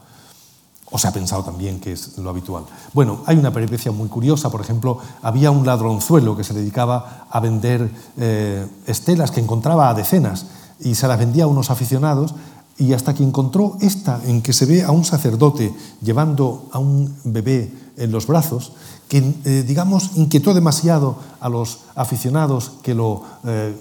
[0.88, 2.64] O se ha pensado también que es lo habitual.
[2.94, 4.50] Bueno, hay una peripecia muy curiosa.
[4.50, 9.94] Por ejemplo, había un ladronzuelo que se dedicaba a vender eh, estelas que encontraba a
[9.94, 10.46] decenas
[10.78, 12.34] y se las vendía a unos aficionados
[12.78, 17.14] y hasta que encontró esta en que se ve a un sacerdote llevando a un
[17.24, 18.72] bebé en los brazos,
[19.08, 23.74] que eh, digamos inquietó demasiado a los aficionados que, lo, eh,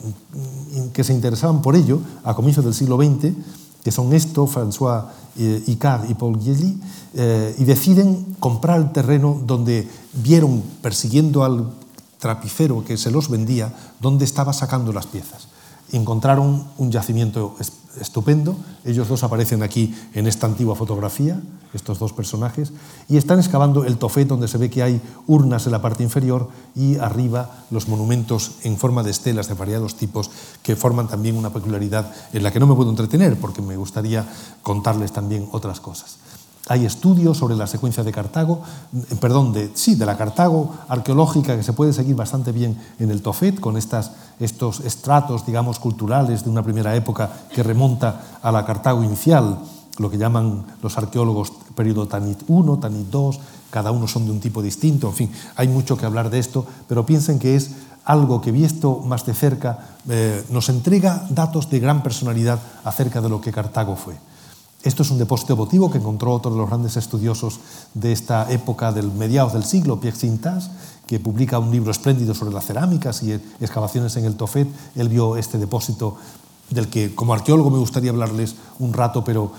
[0.94, 3.34] que se interesaban por ello a comienzos del siglo XX,
[3.84, 6.80] que son esto, François eh, Icard y Paul Guilly,
[7.58, 11.72] y deciden comprar el terreno donde vieron, persiguiendo al
[12.20, 15.48] trapicero que se los vendía, donde estaba sacando las piezas.
[15.96, 17.56] Encontraron un yacimiento
[18.02, 18.58] estupendo.
[18.84, 21.42] Ellos dos aparecen aquí en esta antigua fotografía,
[21.74, 22.74] estos dos personajes,
[23.08, 26.50] y están excavando el tofet donde se ve que hay urnas en la parte inferior
[26.76, 30.30] y arriba los monumentos en forma de estelas de variados tipos
[30.64, 34.28] que forman también una peculiaridad en la que no me puedo entretener porque me gustaría
[34.64, 36.18] contarles también otras cosas.
[36.68, 38.62] Hay estudios sobre la secuencia de Cartago,
[38.94, 43.12] eh, perdón, de, sí, de la Cartago arqueológica que se puede seguir bastante bien en
[43.12, 48.52] el Tofet, con estas, estos estratos, digamos, culturales de una primera época que remonta a
[48.52, 49.60] la Cartago inicial,
[50.00, 53.30] lo que llaman los arqueólogos periodo Tanit I, Tanit II,
[53.70, 56.66] cada uno son de un tipo distinto, en fin, hay mucho que hablar de esto,
[56.88, 57.72] pero piensen que es
[58.06, 63.30] algo que visto más de cerca eh, nos entrega datos de gran personalidad acerca de
[63.30, 64.16] lo que Cartago fue.
[64.86, 67.60] Esto es un depósito votivo que encontró otro de los grandes estudiosos
[67.96, 70.70] de esta época del mediados del siglo, Pierre Cintas,
[71.08, 74.68] que publica un libro espléndido sobre las cerámicas y excavaciones en el Tofet.
[74.96, 76.18] Él vio este depósito
[76.70, 79.52] del que como arqueólogo me gustaría hablarles un rato, pero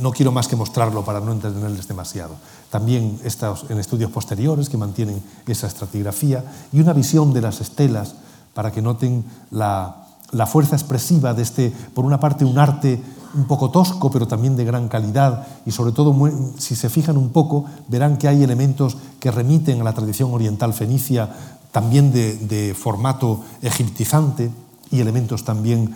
[0.00, 2.36] no quiero más que mostrarlo para no entretenerles demasiado.
[2.70, 3.20] También
[3.68, 8.14] en estudios posteriores que mantienen esa estratigrafía y una visión de las estelas
[8.54, 13.02] para que noten la, la fuerza expresiva de este, por una parte, un arte
[13.34, 16.14] un poco tosco, pero también de gran calidad, y sobre todo,
[16.58, 20.74] si se fijan un poco, verán que hay elementos que remiten a la tradición oriental
[20.74, 21.30] fenicia,
[21.70, 24.50] también de, formato egiptizante,
[24.90, 25.94] y elementos también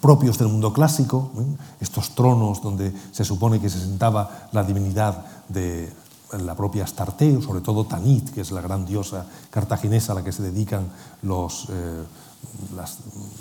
[0.00, 1.56] propios del mundo clásico, ¿eh?
[1.80, 5.92] estos tronos donde se supone que se sentaba la divinidad de
[6.32, 10.32] la propia Astarte, sobre todo Tanit, que es la gran diosa cartaginesa a la que
[10.32, 10.88] se dedican
[11.22, 12.02] los, eh,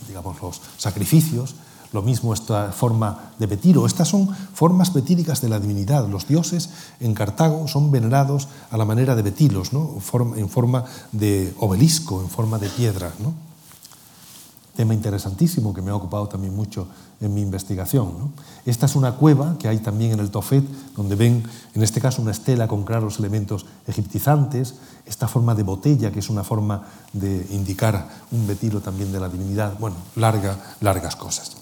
[0.08, 1.56] digamos, los sacrificios.
[1.96, 3.86] Lo mismo esta forma de betiro.
[3.86, 6.06] Estas son formas betíricas de la divinidad.
[6.10, 6.70] Los dioses
[7.00, 9.96] en Cartago son venerados a la manera de betilos, ¿no?
[10.36, 10.84] en forma
[11.14, 13.14] de obelisco, en forma de piedra.
[14.76, 16.86] Tema interesantísimo que me ha ocupado también mucho
[17.22, 18.34] en mi investigación.
[18.66, 20.66] Esta es una cueva que hay también en el Tofet,
[20.98, 21.44] donde ven,
[21.76, 24.76] en este caso, una estela con claros elementos egiptizantes,
[25.06, 26.84] esta forma de botella, que es una forma
[27.14, 29.80] de indicar un betilo también de la divinidad.
[29.80, 31.56] Bueno, larga, largas cosas.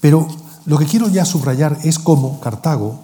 [0.00, 0.26] Pero
[0.66, 3.00] lo que quiero ya subrayar es cómo Cartago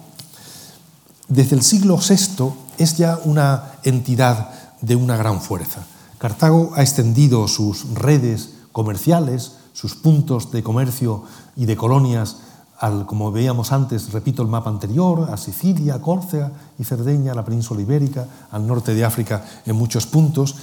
[1.27, 4.49] desde el siglo VI es ya una entidad
[4.81, 5.85] de una gran fuerza.
[6.17, 11.23] Cartago ha extendido sus redes comerciales, sus puntos de comercio
[11.55, 12.37] y de colonias,
[12.79, 17.81] al, como veíamos antes, repito el mapa anterior, a Sicilia, Córcega y Cerdeña, la península
[17.81, 20.55] ibérica, al norte de África en muchos puntos,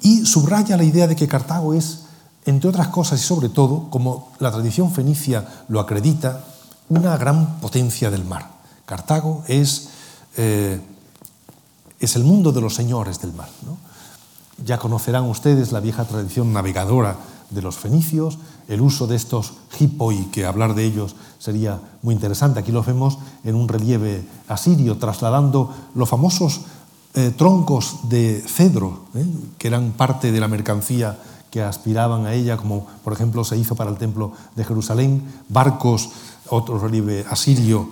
[0.00, 2.00] y subraya la idea de que Cartago es,
[2.44, 6.44] entre otras cosas y sobre todo, como la tradición fenicia lo acredita,
[6.88, 8.50] una gran potencia del mar.
[8.84, 9.88] Cartago es,
[10.36, 10.80] eh,
[12.00, 13.48] es el mundo de los señores del mar.
[14.64, 17.16] Ya conocerán ustedes la vieja tradición navegadora
[17.50, 18.38] de los fenicios,
[18.68, 22.60] el uso de estos hippoi, que hablar de ellos sería muy interesante.
[22.60, 26.62] Aquí los vemos en un relieve asirio, trasladando los famosos
[27.14, 29.26] eh, troncos de cedro, ¿eh?
[29.58, 31.18] que eran parte de la mercancía
[31.52, 36.08] que aspiraban a ella, como por ejemplo se hizo para el templo de Jerusalén, barcos,
[36.48, 37.88] otro relieve asirio,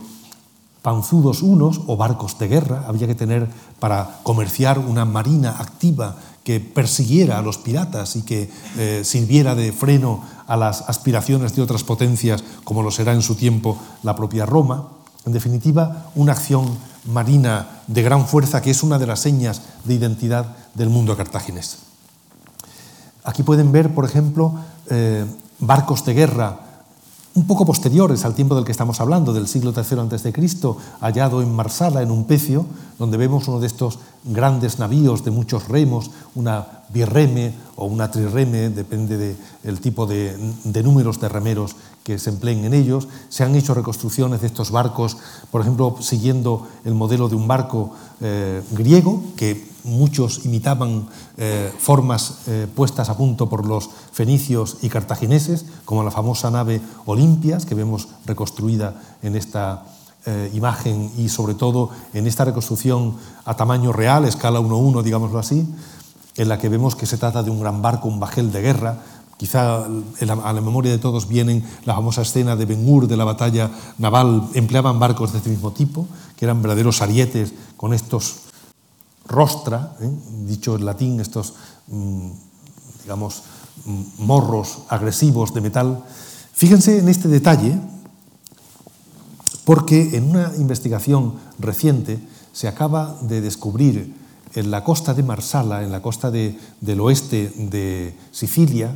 [0.81, 3.47] panzudos unos o barcos de guerra, había que tener
[3.79, 9.73] para comerciar una marina activa que persiguiera a los piratas y que eh, sirviera de
[9.73, 14.47] freno a las aspiraciones de otras potencias, como lo será en su tiempo la propia
[14.47, 14.89] Roma.
[15.27, 19.95] En definitiva, una acción marina de gran fuerza que es una de las señas de
[19.95, 21.90] identidad del mundo cartaginés.
[23.25, 24.55] Aquí pueden ver, por ejemplo,
[24.89, 25.25] eh,
[25.59, 26.71] barcos de guerra
[27.35, 30.33] un poco posteriores al tiempo del que estamos hablando, del siglo III a.C.,
[31.01, 32.67] hallado en Marsala, en un pecio,
[32.99, 38.69] donde vemos uno de estos grandes navíos de muchos remos, una birreme o una trireme,
[38.71, 43.07] depende del tipo de, de, números de remeros que se empleen en ellos.
[43.29, 45.17] Se han hecho reconstrucciones de estos barcos,
[45.53, 52.39] por ejemplo, siguiendo el modelo de un barco eh, griego, que muchos imitaban eh, formas
[52.47, 57.75] eh, puestas a punto por los fenicios y cartagineses, como la famosa nave Olimpias, que
[57.75, 59.85] vemos reconstruida en esta
[60.53, 63.15] imagen y sobre todo en esta reconstrucción
[63.47, 65.67] a tamaño real, escala 1-1, digámoslo así,
[66.37, 68.99] en la que vemos que se trata de un gran barco, un bajel de guerra,
[69.41, 73.25] Quizá a la memoria de todos vienen la famosa escena de Ben Hur de la
[73.25, 74.45] batalla naval.
[74.53, 76.07] Empleaban barcos de este mismo tipo,
[76.37, 78.50] que eran verdaderos arietes con estos
[79.31, 80.11] rostra, ¿eh?
[80.47, 81.55] dicho en latín, estos,
[81.87, 82.31] mm,
[83.03, 83.43] digamos,
[83.87, 86.05] mm, morros agresivos de metal.
[86.53, 87.79] Fíjense en este detalle,
[89.65, 92.19] porque en una investigación reciente
[92.53, 94.15] se acaba de descubrir
[94.55, 98.91] en la costa de Marsala, en la costa del oeste de Sicilia,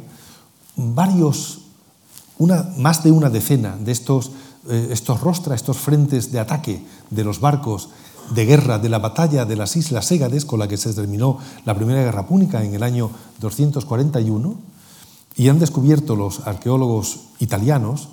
[0.74, 1.60] varios,
[2.76, 4.32] más de una decena de estos,
[4.68, 7.90] eh, estos rostras, estos frentes de ataque de los barcos
[8.30, 11.74] de guerra de la batalla de las Islas Égades, con la que se terminó la
[11.74, 13.10] Primera Guerra Púnica en el año
[13.40, 14.54] 241,
[15.36, 18.08] y han descubierto los arqueólogos italianos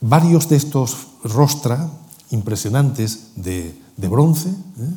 [0.00, 1.88] varios de estos rostra
[2.30, 4.90] impresionantes de, bronce, ¿eh?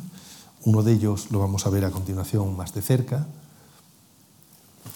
[0.64, 3.26] uno de ellos lo vamos a ver a continuación más de cerca,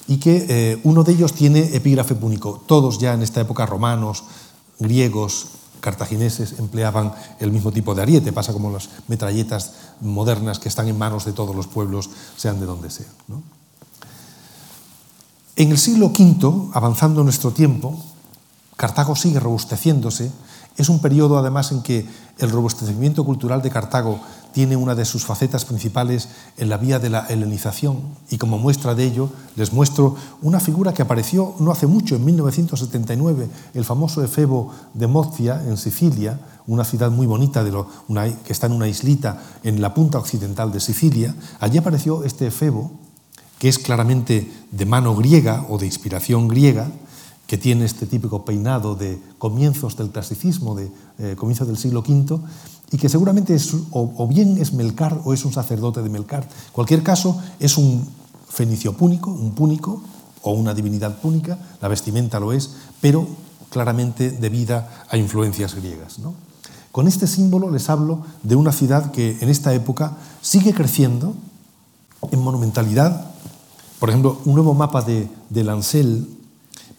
[0.06, 2.62] y que eh, uno de ellos tiene epígrafe púnico.
[2.66, 4.24] Todos ya en esta época, romanos,
[4.78, 5.46] griegos,
[5.84, 8.32] cartagineses, empleaban el mismo tipo de ariete.
[8.32, 12.64] Pasa como las metralletas modernas que están en manos de todos los pueblos, sean de
[12.64, 13.12] donde sean.
[15.56, 18.02] En el siglo V, avanzando nuestro tiempo,
[18.76, 20.32] Cartago sigue robusteciéndose.
[20.78, 22.08] Es un periodo, además, en que
[22.38, 24.20] el robustecimiento cultural de Cartago
[24.52, 27.98] tiene una de sus facetas principales en la vía de la helenización
[28.30, 32.24] y como muestra de ello les muestro una figura que apareció no hace mucho, en
[32.24, 38.72] 1979, el famoso efebo de Mozia en Sicilia, una ciudad muy bonita que está en
[38.72, 41.34] una islita en la punta occidental de Sicilia.
[41.60, 42.92] Allí apareció este efebo
[43.58, 46.90] que es claramente de mano griega o de inspiración griega,
[47.46, 52.40] que tiene este típico peinado de comienzos del clasicismo, de eh, comienzos del siglo V,
[52.90, 56.48] y que seguramente es, o, bien es Melcar o es un sacerdote de Melcar.
[56.72, 58.06] Cualquier caso, es un
[58.48, 60.00] fenicio púnico, un púnico
[60.42, 63.26] o una divinidad púnica, la vestimenta lo es, pero
[63.70, 66.18] claramente debida a influencias griegas.
[66.92, 71.34] Con este símbolo les hablo de una ciudad que en esta época sigue creciendo
[72.30, 73.32] en monumentalidad.
[73.98, 76.28] Por ejemplo, un nuevo mapa de, de Lancel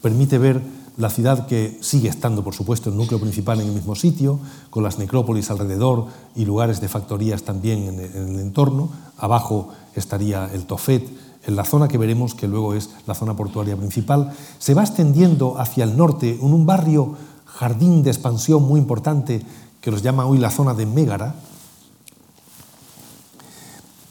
[0.02, 0.62] permite ver
[0.98, 4.40] la ciudad que sigue estando, por supuesto, el núcleo principal en el mismo sitio,
[4.70, 8.90] con las necrópolis alrededor y lugares de factorías también en el entorno.
[9.18, 11.06] Abajo estaría el Tofet,
[11.46, 14.32] en la zona que veremos, que luego es la zona portuaria principal.
[14.58, 17.16] Se va extendiendo hacia el norte en un barrio
[17.46, 19.42] jardín de expansión muy importante
[19.82, 21.36] que los llama hoy la zona de Mégara,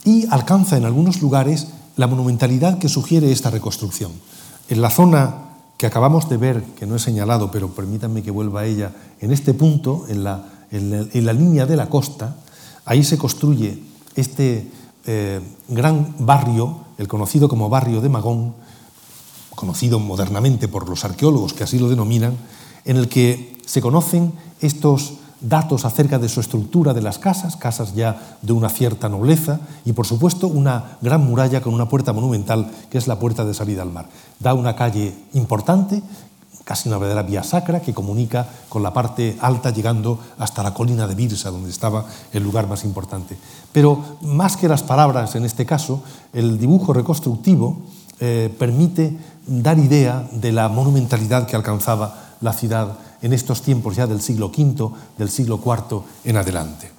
[0.05, 4.13] y alcanza en algunos lugares la monumentalidad que sugiere esta reconstrucción.
[4.69, 5.44] En la zona
[5.77, 9.33] que acabamos de ver, que no he señalado, pero permítanme que vuelva a ella, en
[9.33, 12.37] este punto, en la, en la, línea de la costa,
[12.87, 13.83] Ahí se construye
[14.15, 14.71] este
[15.07, 18.55] eh, gran barrio, el conocido como barrio de Magón,
[19.55, 22.37] conocido modernamente por los arqueólogos que así lo denominan,
[22.85, 25.15] en el que se conocen estos
[25.45, 29.93] datos acerca de su estructura de las casas, casas ya de una cierta nobleza, y
[29.93, 33.83] por supuesto una gran muralla con una puerta monumental que es la puerta de salida
[33.83, 34.07] al mar.
[34.41, 36.03] Da una calle importante,
[36.65, 41.07] casi una verdadera vía sacra que comunica con la parte alta llegando hasta la colina
[41.07, 43.37] de Birsa, donde estaba el lugar más importante.
[43.73, 47.83] Pero más que las palabras en este caso, el dibujo reconstructivo
[48.19, 49.17] eh, permite
[49.47, 54.49] dar idea de la monumentalidad que alcanzaba la ciudad en estos tiempos ya del siglo
[54.49, 56.93] V, del siglo IV en adelante.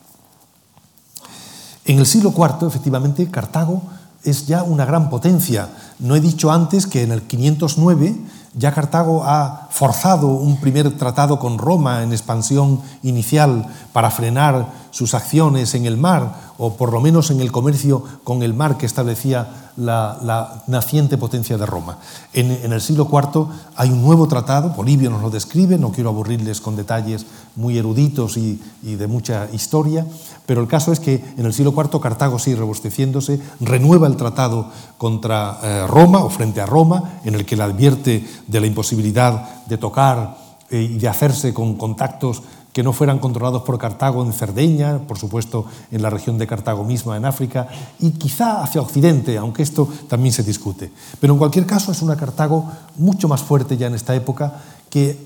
[1.85, 3.83] En el siglo IV, efectivamente, Cartago
[4.23, 5.69] es ya una gran potencia.
[5.99, 8.15] No he dicho antes que en el 509
[8.55, 15.13] ya Cartago ha forzado un primer tratado con Roma en expansión inicial para frenar sus
[15.13, 18.85] acciones en el mar, o por lo menos en el comercio con el mar que
[18.85, 21.97] establecía la, naciente potencia de Roma.
[22.31, 26.61] En, el siglo IV hay un nuevo tratado, Polibio nos lo describe, no quiero aburrirles
[26.61, 27.25] con detalles
[27.57, 30.07] muy eruditos y, de mucha historia,
[30.45, 34.69] pero el caso es que en el siglo IV Cartago sigue robusteciéndose, renueva el tratado
[34.97, 39.65] contra eh, Roma o frente a Roma, en el que le advierte de la imposibilidad
[39.65, 40.37] de tocar
[40.69, 42.43] eh, y de hacerse con contactos
[42.75, 46.83] que no fueran controlados por Cartago en Cerdeña, por supuesto en la región de Cartago
[46.83, 47.69] misma en África,
[47.99, 50.91] y quizá hacia Occidente, aunque esto también se discute.
[51.21, 54.55] Pero en cualquier caso es una Cartago mucho más fuerte ya en esta época
[54.89, 55.17] que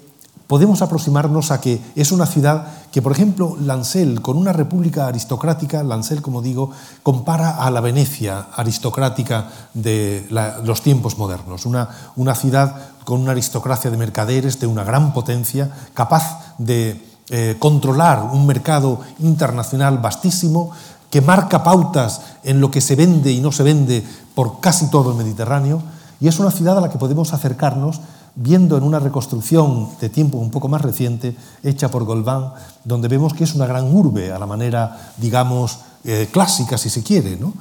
[0.46, 5.82] podemos aproximarnos a que es una ciudad que, por ejemplo, Lancel, con una república aristocrática,
[5.82, 6.70] Lancel, como digo,
[7.02, 10.28] compara a la Venecia aristocrática de
[10.64, 15.72] los tiempos modernos, una, una ciudad con una aristocracia de mercaderes, de una gran potencia,
[15.96, 20.72] capaz de eh, controlar un mercado internacional vastísimo
[21.10, 24.04] que marca pautas en lo que se vende y no se vende
[24.36, 25.82] por casi todo el Mediterráneo,
[26.20, 28.02] y es una ciudad a la que podemos acercarnos
[28.36, 32.54] viendo en una reconstrucción de tiempo un poco más reciente, hecha por Golbán,
[32.84, 37.04] donde vemos que es una gran urbe, a la manera, digamos, eh, clásica, si se
[37.04, 37.38] quiere.
[37.38, 37.54] ¿no?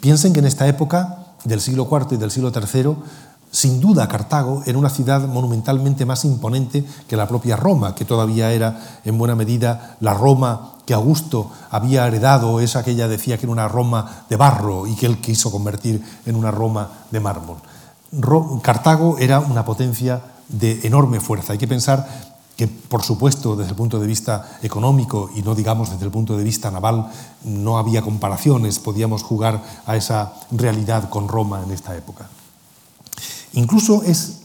[0.00, 2.96] Piensen que en esta época del siglo IV y del siglo III
[3.56, 8.52] sin duda, Cartago era una ciudad monumentalmente más imponente que la propia Roma, que todavía
[8.52, 13.46] era en buena medida la Roma que Augusto había heredado, esa que ella decía que
[13.46, 17.56] era una Roma de barro y que él quiso convertir en una Roma de mármol.
[18.60, 21.54] Cartago era una potencia de enorme fuerza.
[21.54, 22.06] Hay que pensar
[22.58, 26.36] que, por supuesto, desde el punto de vista económico y no digamos desde el punto
[26.36, 27.10] de vista naval,
[27.42, 32.28] no había comparaciones, podíamos jugar a esa realidad con Roma en esta época.
[33.52, 34.40] Incluso es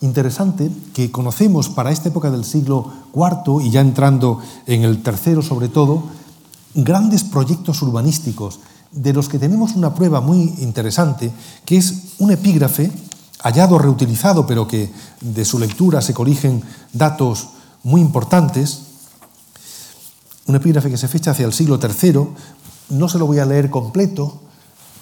[0.00, 5.42] interesante que conocemos para esta época del siglo IV y ya entrando en el tercero
[5.42, 6.04] sobre todo,
[6.74, 8.60] grandes proyectos urbanísticos
[8.92, 11.32] de los que tenemos una prueba muy interesante,
[11.64, 12.90] que es un epígrafe
[13.42, 16.62] hallado, reutilizado, pero que de su lectura se corrigen
[16.92, 17.48] datos
[17.82, 18.82] muy importantes,
[20.46, 22.26] un epígrafe que se fecha hacia el siglo III,
[22.90, 24.40] no se lo voy a leer completo,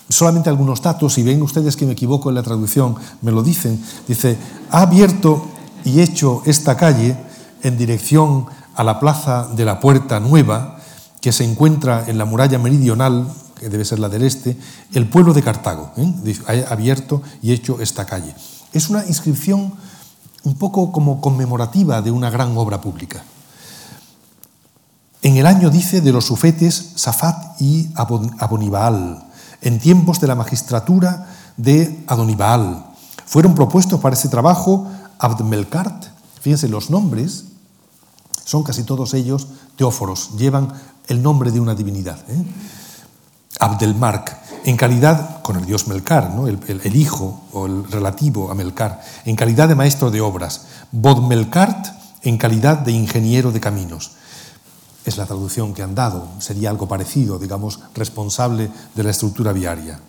[0.08, 3.82] solamente algunos datos, si ven ustedes que me equivoco en la traducción, me lo dicen.
[4.06, 4.36] Dice,
[4.70, 5.46] ha abierto
[5.84, 7.16] y hecho esta calle
[7.62, 10.78] en dirección a la plaza de la Puerta Nueva,
[11.20, 13.28] que se encuentra en la muralla meridional,
[13.58, 14.56] que debe ser la del este,
[14.94, 15.90] el pueblo de Cartago.
[15.96, 16.64] ¿eh?
[16.68, 18.34] Ha abierto y hecho esta calle.
[18.72, 19.72] Es una inscripción
[20.44, 23.24] un poco como conmemorativa de una gran obra pública.
[25.22, 29.27] En el año, dice, de los sufetes Safat y Abonibaal,
[29.62, 32.86] en tiempos de la magistratura de Adonibal.
[33.26, 34.86] Fueron propuestos para ese trabajo
[35.18, 36.06] Abdmelkart,
[36.40, 37.44] fíjense los nombres,
[38.44, 40.72] son casi todos ellos teóforos, llevan
[41.08, 42.18] el nombre de una divinidad.
[42.28, 42.44] ¿eh?
[43.60, 46.46] Abdelmark, en calidad, con el dios Melkar, ¿no?
[46.46, 50.66] el, hijo o el relativo a Melkar, en calidad de maestro de obras.
[50.92, 51.88] Bodmelkart,
[52.22, 54.12] en calidad de ingeniero de caminos
[55.08, 60.00] es la traducción que han dado, sería algo parecido, digamos, responsable de la estructura viaria.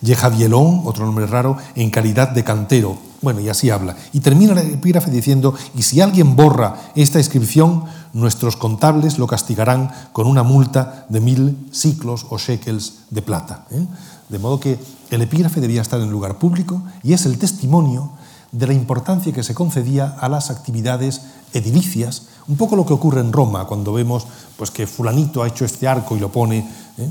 [0.00, 2.98] Yejavielón, otro nombre raro, en calidad de cantero.
[3.20, 3.96] Bueno, y así habla.
[4.12, 9.90] Y termina el epígrafe diciendo, y si alguien borra esta inscripción, nuestros contables lo castigarán
[10.12, 13.66] con una multa de mil ciclos o shekels de plata.
[13.70, 13.84] ¿eh?
[14.28, 14.78] De modo que
[15.10, 18.12] el epígrafe debía estar en lugar público y es el testimonio
[18.52, 21.22] de la importancia que se concedía a las actividades
[21.52, 24.26] edilicias, un poco lo que ocurre en Roma cuando vemos
[24.56, 27.08] pues, que fulanito ha hecho este arco y lo pone, ¿eh?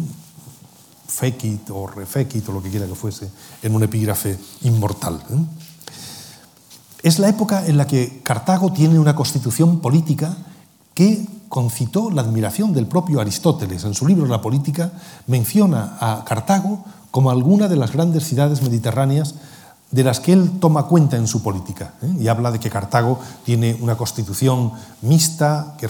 [1.07, 3.29] fekit o refekit o lo que quiera que fuese,
[3.61, 5.23] en un epígrafe inmortal.
[5.29, 5.35] ¿eh?
[7.03, 10.35] Es la época en la que Cartago tiene una constitución política
[10.93, 13.83] que concitó la admiración del propio Aristóteles.
[13.83, 14.91] En su libro La política
[15.27, 19.35] menciona a Cartago como alguna de las grandes ciudades mediterráneas
[19.91, 21.93] de las que él toma cuenta en su política.
[22.01, 22.13] ¿eh?
[22.19, 24.71] Y habla de que Cartago tiene una constitución
[25.01, 25.87] mixta, que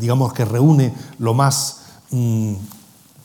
[0.00, 1.78] digamos que reúne lo más
[2.10, 2.54] mm,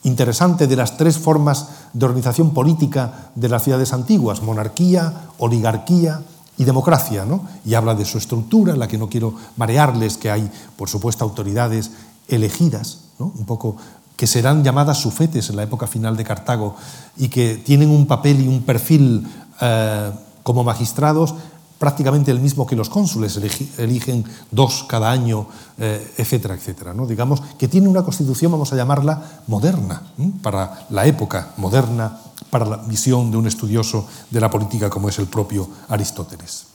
[0.03, 6.21] interesante de las tres formas de organización política de las ciudades antiguas, monarquía, oligarquía
[6.57, 7.41] y democracia, ¿no?
[7.65, 11.23] y habla de su estructura, en la que no quiero marearles, que hay, por supuesto,
[11.23, 11.91] autoridades
[12.27, 13.31] elegidas, ¿no?
[13.35, 13.77] un poco
[14.21, 16.75] que serán llamadas sufetes en la época final de Cartago
[17.17, 19.25] y que tienen un papel y un perfil
[19.61, 20.11] eh,
[20.43, 21.35] como magistrados
[21.81, 23.39] prácticamente el mismo que los cónsules,
[23.79, 25.47] eligen dos cada año,
[25.79, 26.93] eh, etcétera, etcétera.
[26.93, 27.07] ¿no?
[27.07, 30.03] Digamos que tiene una constitución, vamos a llamarla moderna,
[30.43, 32.19] para la época moderna,
[32.51, 36.65] para la visión de un estudioso de la política como es el propio Aristóteles.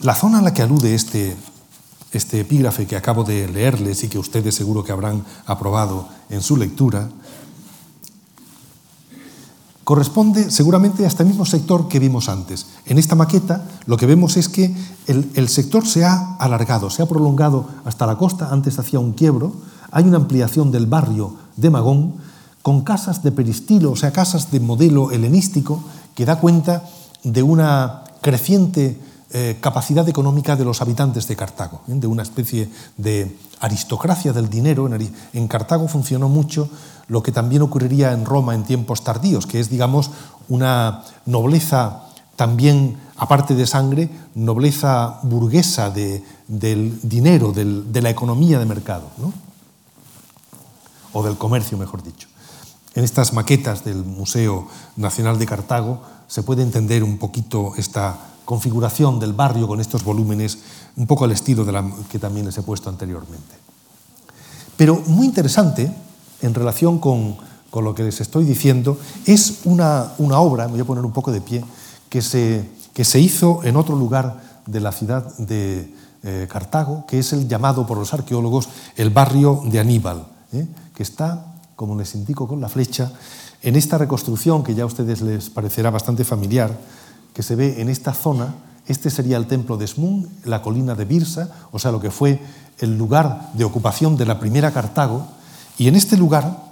[0.00, 1.36] La zona a la que alude este,
[2.10, 6.56] este epígrafe que acabo de leerles y que ustedes seguro que habrán aprobado en su
[6.56, 7.08] lectura,
[9.84, 12.66] corresponde seguramente a este mismo sector que vimos antes.
[12.86, 14.74] En esta maqueta lo que vemos es que
[15.06, 19.52] el, sector se ha alargado, se ha prolongado hasta la costa, antes hacía un quiebro,
[19.90, 22.14] hay una ampliación del barrio de Magón
[22.62, 26.84] con casas de peristilo, o sea, casas de modelo helenístico, que da cuenta
[27.22, 28.98] de una creciente
[29.36, 31.94] eh, capacidad económica de los habitantes de Cartago, ¿eh?
[31.94, 34.88] de una especie de aristocracia del dinero.
[35.32, 36.70] En Cartago funcionó mucho
[37.08, 40.10] lo que también ocurriría en Roma en tiempos tardíos, que es, digamos,
[40.48, 42.04] una nobleza
[42.36, 49.06] también, aparte de sangre, nobleza burguesa del dinero, de la economía de mercado,
[51.12, 52.28] o del comercio, mejor dicho.
[52.94, 59.18] En estas maquetas del Museo Nacional de Cartago se puede entender un poquito esta configuración
[59.18, 60.58] del barrio con estos volúmenes,
[60.96, 63.56] un poco al estilo de la que también les he puesto anteriormente.
[64.76, 65.92] Pero muy interesante
[66.44, 67.36] en relación con,
[67.72, 71.40] lo que les estoy diciendo, es una, obra, me voy a poner un poco de
[71.40, 71.64] pie,
[72.08, 75.92] que se, que se hizo en otro lugar de la ciudad de
[76.22, 80.66] eh, Cartago, que es el llamado por los arqueólogos el barrio de Aníbal, ¿eh?
[80.94, 83.12] que está, como les indico con la flecha,
[83.62, 86.78] en esta reconstrucción que ya a ustedes les parecerá bastante familiar,
[87.32, 88.54] que se ve en esta zona,
[88.86, 92.40] este sería el templo de Smun, la colina de Birsa, o sea, lo que fue
[92.78, 95.26] el lugar de ocupación de la primera Cartago,
[95.78, 96.64] y en este lugar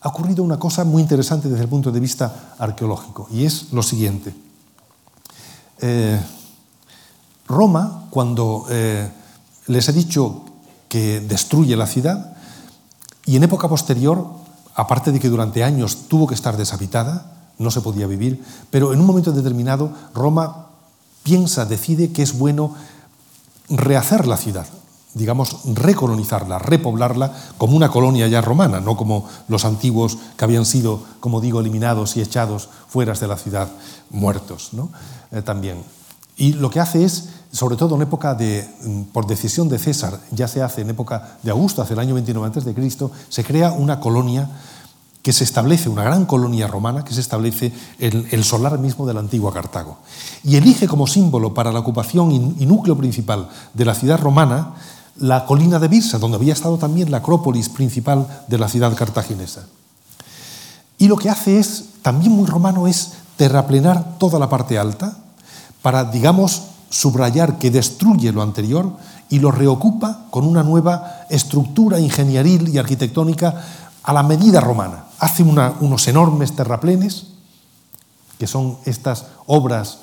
[0.00, 3.82] ha ocurrido una cosa muy interesante desde el punto de vista arqueológico, y es lo
[3.82, 4.34] siguiente.
[5.80, 6.20] Eh,
[7.46, 9.10] Roma, cuando eh,
[9.66, 10.44] les he dicho
[10.88, 12.36] que destruye la ciudad,
[13.26, 14.26] y en época posterior,
[14.74, 19.00] aparte de que durante años tuvo que estar deshabitada, no se podía vivir, pero en
[19.00, 20.68] un momento determinado Roma
[21.24, 22.74] piensa, decide que es bueno
[23.68, 24.66] rehacer la ciudad,
[25.18, 31.02] digamos, recolonizarla, repoblarla como una colonia ya romana, no como los antiguos que habían sido,
[31.20, 33.68] como digo, eliminados y echados fuera de la ciudad,
[34.10, 34.70] muertos.
[35.30, 35.82] Eh, también.
[36.36, 40.20] Y lo que hace es, sobre todo en época de, mm, por decisión de César,
[40.30, 44.00] ya se hace en época de Augusto, hace el año 29 a.C., se crea una
[44.00, 44.48] colonia
[45.22, 49.14] que se establece, una gran colonia romana que se establece en el solar mismo de
[49.14, 49.98] la antigua Cartago.
[50.44, 54.74] Y elige como símbolo para la ocupación y núcleo principal de la ciudad romana
[55.18, 59.66] la colina de Birsa, donde había estado también la acrópolis principal de la ciudad cartaginesa.
[60.98, 65.16] Y lo que hace es, también muy romano, es terraplenar toda la parte alta
[65.82, 68.92] para, digamos, subrayar que destruye lo anterior
[69.28, 73.62] y lo reocupa con una nueva estructura ingenieril y arquitectónica
[74.02, 75.04] a la medida romana.
[75.18, 77.26] Hace unos enormes terraplenes,
[78.38, 79.98] que son estas obras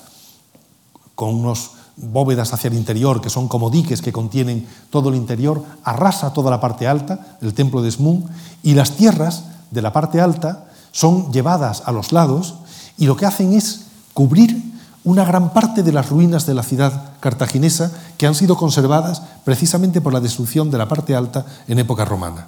[1.16, 5.64] con unos bóvedas hacia el interior, que son como diques que contienen todo el interior,
[5.84, 8.26] arrasa toda la parte alta, el templo de Smun,
[8.64, 12.56] y las tierras de la parte alta son llevadas a los lados
[12.98, 14.64] y lo que hacen es cubrir
[15.04, 20.02] una gran parte de las ruinas de la ciudad cartaginesa que han sido conservadas precisamente
[20.02, 22.48] por la destrucción de la parte alta en época romana,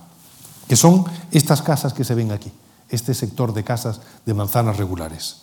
[0.68, 2.52] que son estas casas que se ven aquí,
[2.90, 5.38] este sector de casas de manzanas regulares.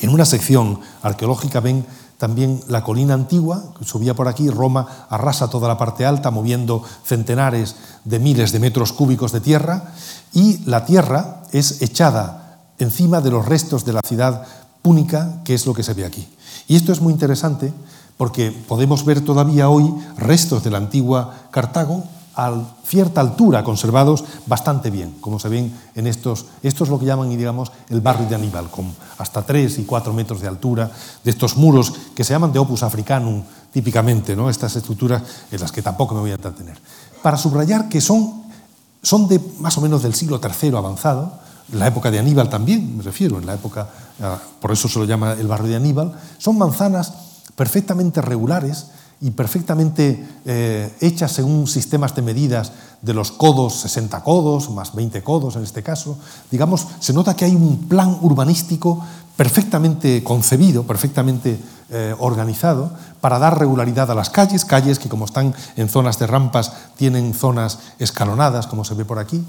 [0.00, 1.86] En una sección arqueológica ven
[2.24, 6.82] también la colina antigua, que subía por aquí, Roma arrasa toda la parte alta, moviendo
[7.04, 9.92] centenares de miles de metros cúbicos de tierra,
[10.32, 14.46] y la tierra es echada encima de los restos de la ciudad
[14.80, 16.26] púnica, que es lo que se ve aquí.
[16.66, 17.74] Y esto es muy interesante
[18.16, 22.04] porque podemos ver todavía hoy restos de la antigua Cartago
[22.36, 22.52] a
[22.84, 27.30] cierta altura, conservados bastante bien, como se ven en estos, esto es lo que llaman,
[27.30, 30.90] digamos, el barrio de Aníbal, con hasta 3 y 4 metros de altura,
[31.22, 34.50] de estos muros que se llaman de opus africanum, típicamente, ¿no?
[34.50, 36.78] estas estructuras en las que tampoco me voy a entretener,
[37.22, 38.44] para subrayar que son,
[39.02, 43.02] son de más o menos del siglo III avanzado, la época de Aníbal también, me
[43.02, 43.88] refiero, en la época,
[44.20, 47.12] ah, por eso se lo llama el barrio de Aníbal, son manzanas
[47.56, 48.86] perfectamente regulares
[49.24, 55.22] y perfectamente eh, hechas según sistemas de medidas de los codos, 60 codos, más 20
[55.22, 56.18] codos en este caso.
[56.50, 59.02] Digamos, se nota que hay un plan urbanístico
[59.34, 61.58] perfectamente concebido, perfectamente
[61.88, 62.90] eh, organizado,
[63.22, 67.32] para dar regularidad a las calles, calles que como están en zonas de rampas tienen
[67.32, 69.42] zonas escalonadas, como se ve por aquí.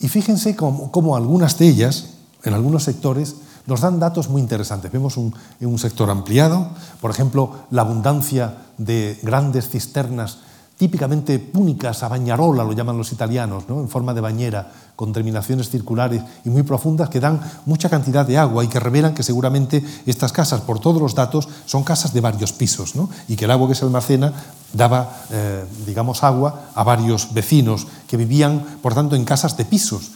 [0.00, 2.06] Y fíjense cómo, algunas de ellas,
[2.44, 3.36] en algunos sectores,
[3.66, 4.90] nos dan datos muy interesantes.
[4.90, 10.38] Vemos un, un sector ampliado, por ejemplo, la abundancia de grandes cisternas
[10.82, 13.78] típicamente púnicas a bañarola, lo llaman los italianos, ¿no?
[13.78, 18.36] en forma de bañera, con terminaciones circulares y muy profundas que dan mucha cantidad de
[18.36, 22.20] agua y que revelan que seguramente estas casas, por todos los datos, son casas de
[22.20, 23.08] varios pisos ¿no?
[23.28, 24.32] y que el agua que se almacena
[24.72, 30.10] daba, eh, digamos, agua a varios vecinos que vivían, por tanto, en casas de pisos.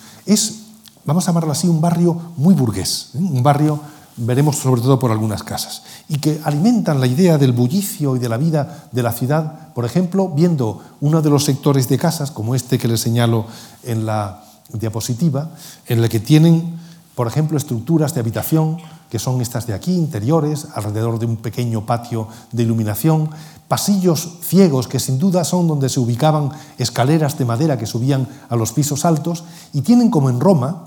[1.06, 3.18] Vamos a llamarlo así, un barrio muy burgués, ¿eh?
[3.18, 3.80] un barrio
[4.16, 8.28] veremos sobre todo por algunas casas, y que alimentan la idea del bullicio y de
[8.28, 12.54] la vida de la ciudad, por ejemplo, viendo uno de los sectores de casas, como
[12.54, 13.46] este que les señalo
[13.82, 14.42] en la
[14.72, 15.50] diapositiva,
[15.86, 16.78] en el que tienen,
[17.14, 18.78] por ejemplo, estructuras de habitación,
[19.10, 23.30] que son estas de aquí, interiores, alrededor de un pequeño patio de iluminación,
[23.68, 28.56] pasillos ciegos que sin duda son donde se ubicaban escaleras de madera que subían a
[28.56, 30.86] los pisos altos, y tienen como en Roma,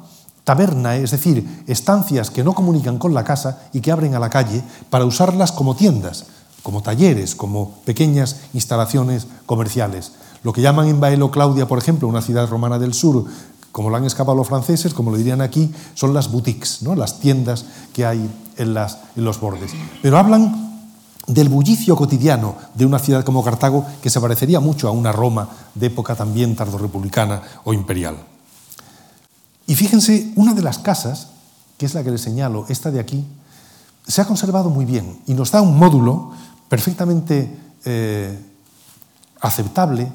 [0.49, 4.31] taberna, es decir, estancias que no comunican con la casa y que abren a la
[4.31, 6.25] calle para usarlas como tiendas,
[6.63, 10.13] como talleres, como pequeñas instalaciones comerciales.
[10.41, 13.25] Lo que llaman en Baelo Claudia, por ejemplo, una ciudad romana del sur,
[13.71, 16.95] como lo han escapado los franceses, como lo dirían aquí, son las boutiques, ¿no?
[16.95, 18.27] las tiendas que hay
[18.57, 19.73] en, las, en los bordes.
[20.01, 20.81] Pero hablan
[21.27, 25.47] del bullicio cotidiano de una ciudad como Cartago que se parecería mucho a una Roma
[25.75, 28.15] de época también tardorrepublicana o imperial.
[29.69, 31.27] Y fíjense, una de las casas,
[31.77, 33.23] que es la que les señalo, esta de aquí,
[34.07, 36.31] se ha conservado muy bien y nos da un módulo
[36.67, 37.55] perfectamente
[37.85, 38.35] eh,
[39.39, 40.11] aceptable.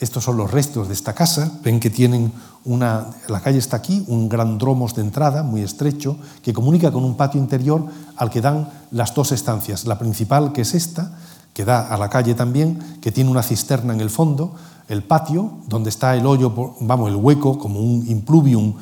[0.00, 1.52] Estos son los restos de esta casa.
[1.62, 2.32] Ven que tienen
[2.64, 3.08] una.
[3.28, 7.18] La calle está aquí, un gran dromos de entrada muy estrecho que comunica con un
[7.18, 7.84] patio interior
[8.16, 9.84] al que dan las dos estancias.
[9.84, 11.12] La principal, que es esta,
[11.52, 14.54] que da a la calle también, que tiene una cisterna en el fondo,
[14.88, 18.74] el patio, donde está el hoyo, vamos, el hueco, como un impluvium,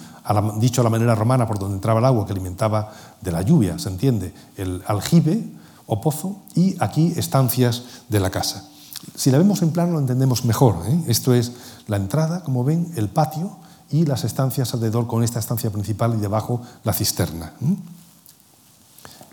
[0.59, 3.79] dicho a la manera romana, por donde entraba el agua que alimentaba de la lluvia,
[3.79, 4.33] ¿se entiende?
[4.57, 5.45] El aljibe
[5.87, 8.69] o pozo y aquí estancias de la casa.
[9.15, 10.77] Si la vemos en plano lo entendemos mejor.
[10.87, 11.05] ¿eh?
[11.09, 11.53] Esto es
[11.89, 13.57] la entrada, como ven, el patio
[13.91, 17.53] y las estancias alrededor con esta estancia principal y debajo la cisterna.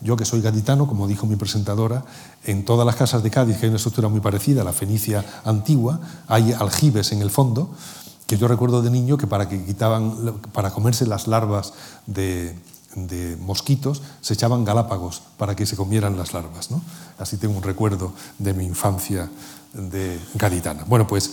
[0.01, 2.03] Yo que soy gaditano, como dijo mi presentadora,
[2.43, 5.23] en todas las casas de Cádiz, que hay una estructura muy parecida a la fenicia
[5.45, 7.69] antigua, hay aljibes en el fondo,
[8.25, 11.73] que yo recuerdo de niño que para, que quitaban, para comerse las larvas
[12.07, 12.55] de,
[13.39, 16.69] mosquitos se echaban galápagos para que se comieran las larvas.
[17.17, 19.29] Así tengo un recuerdo de mi infancia
[19.73, 20.83] de gaditana.
[20.87, 21.31] Bueno, pues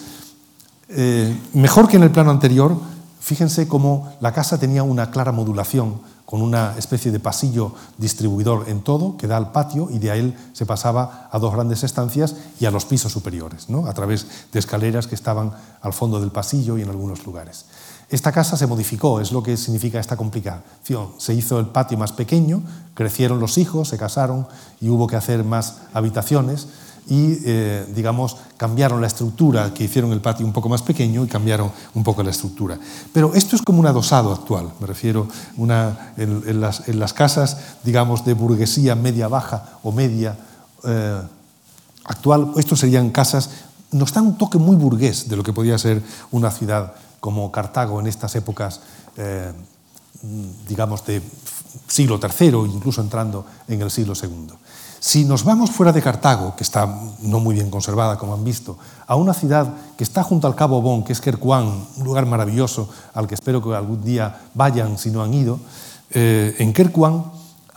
[0.88, 2.76] eh, mejor que en el plano anterior,
[3.20, 8.82] fíjense cómo la casa tenía una clara modulación con una especie de pasillo distribuidor en
[8.82, 12.66] todo que da al patio y de ahí se pasaba a dos grandes estancias y
[12.66, 13.86] a los pisos superiores, ¿no?
[13.86, 17.64] a través de escaleras que estaban al fondo del pasillo y en algunos lugares.
[18.10, 21.12] Esta casa se modificó, es lo que significa esta complicación.
[21.16, 22.62] Se hizo el patio más pequeño,
[22.92, 24.46] crecieron los hijos, se casaron
[24.82, 26.68] y hubo que hacer más habitaciones
[27.08, 31.28] y, eh, digamos, cambiaron la estructura, que hicieron el patio un poco más pequeño y
[31.28, 32.78] cambiaron un poco la estructura.
[33.12, 38.34] Pero esto es como un adosado actual, me refiero una, en, las, casas, digamos, de
[38.34, 40.36] burguesía media-baja o media
[40.84, 41.22] eh,
[42.04, 43.50] actual, estos serían casas,
[43.90, 48.00] nos dan un toque muy burgués de lo que podía ser una ciudad como Cartago
[48.00, 48.80] en estas épocas,
[49.16, 49.52] eh,
[50.68, 51.22] digamos, de
[51.86, 54.48] siglo III, incluso entrando en el siglo II.
[55.00, 56.86] Si nos vamos fuera de Cartago, que está
[57.20, 58.76] no muy bien conservada, como han visto,
[59.06, 62.88] a una ciudad que está junto al Cabo Bon, que es Kerkuán, un lugar maravilloso
[63.14, 65.60] al que espero que algún día vayan si no han ido,
[66.10, 67.24] eh, en Kerkuán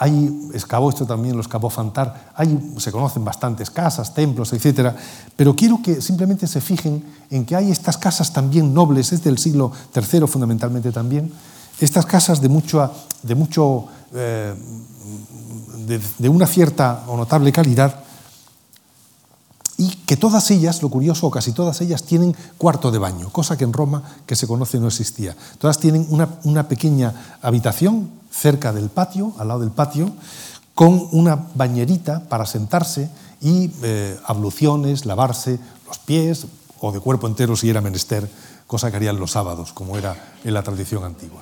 [0.01, 4.95] hay, excavó esto también, los excavó Fantar, hay, se conocen bastantes casas, templos, etc.
[5.35, 9.37] Pero quiero que simplemente se fijen en que hay estas casas también nobles, es del
[9.37, 11.31] siglo III fundamentalmente también,
[11.79, 12.91] estas casas de mucho,
[13.21, 14.55] de mucho eh,
[15.99, 18.03] de, una cierta o notable calidad
[19.77, 23.63] y que todas ellas, lo curioso, casi todas ellas, tienen cuarto de baño, cosa que
[23.63, 25.35] en Roma, que se conoce, no existía.
[25.57, 30.11] Todas tienen una, una pequeña habitación cerca del patio, al lado del patio,
[30.75, 33.09] con una bañerita para sentarse
[33.41, 36.45] y eh, abluciones, lavarse los pies
[36.79, 38.29] o de cuerpo entero si era menester,
[38.67, 41.41] cosa que harían los sábados, como era en la tradición antigua.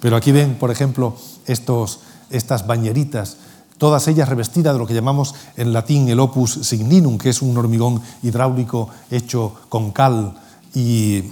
[0.00, 1.14] Pero aquí ven, por ejemplo,
[1.46, 3.36] estos, estas bañeritas
[3.80, 7.56] todas ellas revestidas de lo que llamamos en latín el opus signinum, que es un
[7.56, 10.36] hormigón hidráulico hecho con cal
[10.74, 11.24] y,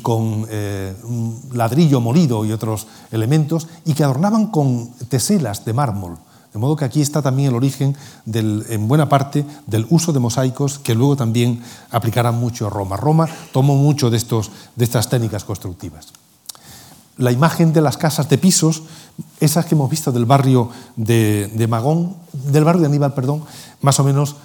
[0.00, 0.96] con eh,
[1.52, 6.16] ladrillo molido y otros elementos, y que adornaban con teselas de mármol.
[6.54, 7.94] De modo que aquí está también el origen,
[8.32, 12.96] en buena parte, del uso de mosaicos que luego también aplicarán mucho a Roma.
[12.96, 16.08] Roma tomó mucho de, estos, de estas técnicas constructivas
[17.20, 18.82] la imagen de las casas de pisos,
[19.40, 23.44] esas que hemos visto del barrio de, Magón, del barrio de Aníbal, perdón,
[23.82, 24.36] más o menos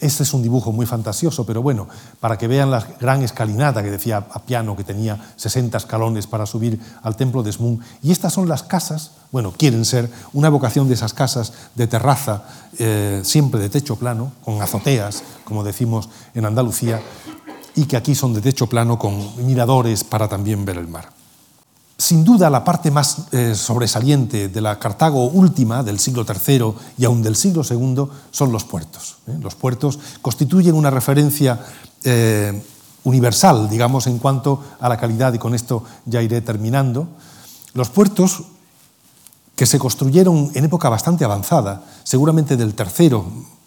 [0.00, 1.88] este es un dibujo muy fantasioso, pero bueno,
[2.20, 6.78] para que vean la gran escalinata que decía Apiano, que tenía 60 escalones para subir
[7.02, 7.80] al templo de Smun.
[8.02, 12.42] Y estas son las casas, bueno, quieren ser una evocación de esas casas de terraza,
[12.78, 17.00] eh, siempre de techo plano, con azoteas, como decimos en Andalucía,
[17.76, 21.23] y que aquí son de techo plano con miradores para también ver el mar.
[22.04, 27.06] Sin duda, la parte más eh, sobresaliente de la Cartago última, del siglo III y
[27.06, 29.16] aún del siglo II, son los puertos.
[29.26, 29.38] ¿eh?
[29.40, 31.64] Los puertos constituyen una referencia
[32.04, 32.62] eh,
[33.04, 37.08] universal, digamos, en cuanto a la calidad, y con esto ya iré terminando.
[37.72, 38.42] Los puertos
[39.56, 43.24] que se construyeron en época bastante avanzada, seguramente del tercero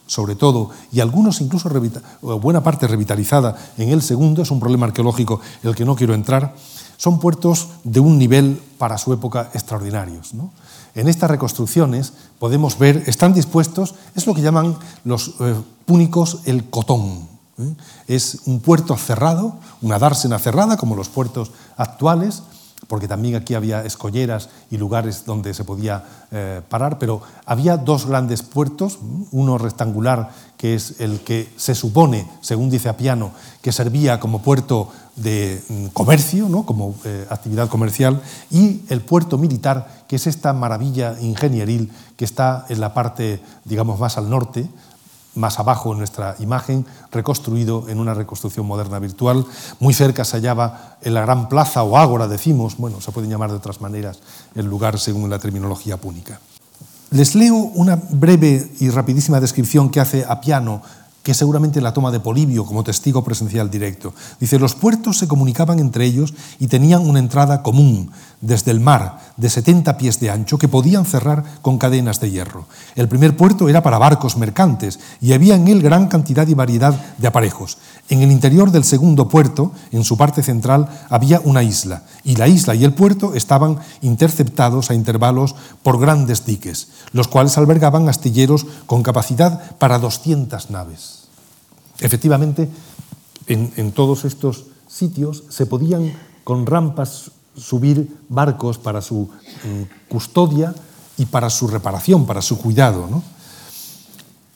[0.08, 1.70] sobre todo, y algunos incluso
[2.22, 6.14] buena parte revitalizada en el segundo, es un problema arqueológico en el que no quiero
[6.14, 6.56] entrar,
[6.98, 10.34] son puertos de un nivel para su época extraordinarios.
[10.96, 16.70] En estas reconstrucciones podemos ver, están dispuestos, es lo que llaman los eh, púnicos el
[16.70, 17.28] cotón.
[17.60, 17.76] ¿eh?
[18.08, 22.44] Es un puerto cerrado, una dársena cerrada, como los puertos actuales,
[22.88, 28.06] porque también aquí había escolleras y lugares donde se podía eh, parar, pero había dos
[28.06, 29.00] grandes puertos,
[29.32, 34.90] uno rectangular, que es el que se supone, según dice Apiano, que servía como puerto
[35.16, 36.66] de mm, comercio, ¿no?
[36.66, 38.22] como eh, actividad comercial,
[38.52, 44.00] y el puerto militar, que es esta maravilla ingenieril que está en la parte, digamos,
[44.00, 44.68] más al norte,
[45.38, 49.46] más abajo en nuestra imagen, reconstruido en una reconstrucción moderna virtual.
[49.80, 53.52] Muy cerca se hallaba en la gran plaza o ágora, decimos, bueno, se pueden llamar
[53.52, 54.20] de otras maneras
[54.56, 56.40] el lugar según la terminología púnica.
[57.12, 60.82] Les leo una breve y rapidísima descripción que hace Apiano
[61.28, 64.14] que seguramente la toma de Polibio como testigo presencial directo.
[64.40, 69.20] Dice, los puertos se comunicaban entre ellos y tenían una entrada común desde el mar
[69.36, 72.66] de 70 pies de ancho que podían cerrar con cadenas de hierro.
[72.96, 76.96] El primer puerto era para barcos mercantes y había en él gran cantidad y variedad
[77.18, 77.78] de aparejos.
[78.08, 82.48] En el interior del segundo puerto, en su parte central, había una isla y la
[82.48, 88.66] isla y el puerto estaban interceptados a intervalos por grandes diques, los cuales albergaban astilleros
[88.86, 91.17] con capacidad para 200 naves.
[92.00, 92.70] Efectivamente,
[93.48, 100.76] en, todos estos sitios se podían con rampas subir barcos para su mm, custodia
[101.18, 103.24] y para su reparación, para su cuidado.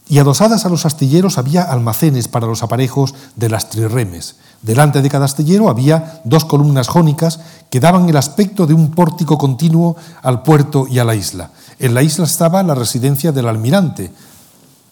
[0.08, 4.36] Y adosadas a los astilleros había almacenes para los aparejos de las trirremes.
[4.62, 7.40] Delante de cada astillero había dos columnas jónicas
[7.70, 11.52] que daban el aspecto de un pórtico continuo al puerto y a la isla.
[11.80, 14.12] En la isla estaba la residencia del almirante,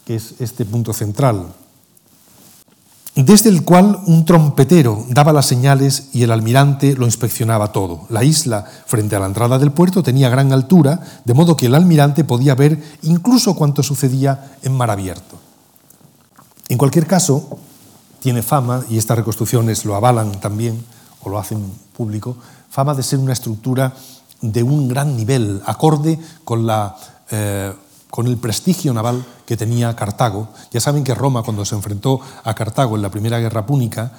[0.05, 1.53] que es este punto central,
[3.15, 8.05] desde el cual un trompetero daba las señales y el almirante lo inspeccionaba todo.
[8.09, 11.75] La isla, frente a la entrada del puerto, tenía gran altura, de modo que el
[11.75, 15.37] almirante podía ver incluso cuanto sucedía en mar abierto.
[16.69, 17.59] En cualquier caso,
[18.19, 20.83] tiene fama, y estas reconstrucciones lo avalan también,
[21.21, 21.59] o lo hacen
[21.97, 22.37] público,
[22.69, 23.93] fama de ser una estructura
[24.41, 26.95] de un gran nivel, acorde con la...
[27.31, 27.73] Eh,
[28.09, 30.49] con el prestigio naval que tenía Cartago.
[30.71, 34.13] Ya saben que Roma, cuando se enfrentó a Cartago en la Primera Guerra Púnica,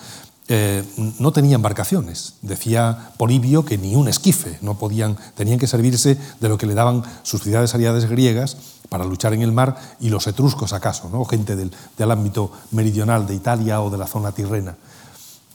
[0.52, 0.84] eh,
[1.20, 2.34] no tenía embarcaciones.
[2.42, 6.74] Decía Polibio que ni un esquife, no podían, tenían que servirse de lo que le
[6.74, 8.56] daban sus ciudades aliadas griegas
[8.88, 11.24] para luchar en el mar y los etruscos acaso, ¿no?
[11.24, 14.76] gente del, del ámbito meridional de Italia o de la zona tirrena.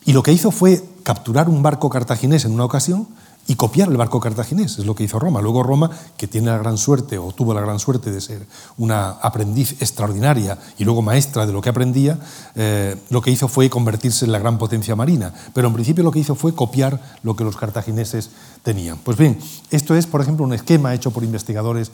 [0.06, 3.08] Y lo que hizo fue capturar un barco cartaginés en una ocasión
[3.48, 5.42] y copiar el barco cartaginés, es lo que hizo Roma.
[5.42, 8.46] Luego Roma, que tiene la gran suerte o tuvo la gran suerte de ser
[8.78, 12.18] una aprendiz extraordinaria y luego maestra de lo que aprendía,
[12.56, 15.34] eh, lo que hizo fue convertirse en la gran potencia marina.
[15.54, 18.32] Pero en principio lo que hizo fue copiar lo que los cartagineses
[18.64, 18.98] tenían.
[18.98, 19.38] Pues bien,
[19.70, 21.92] esto es, por ejemplo, un esquema hecho por investigadores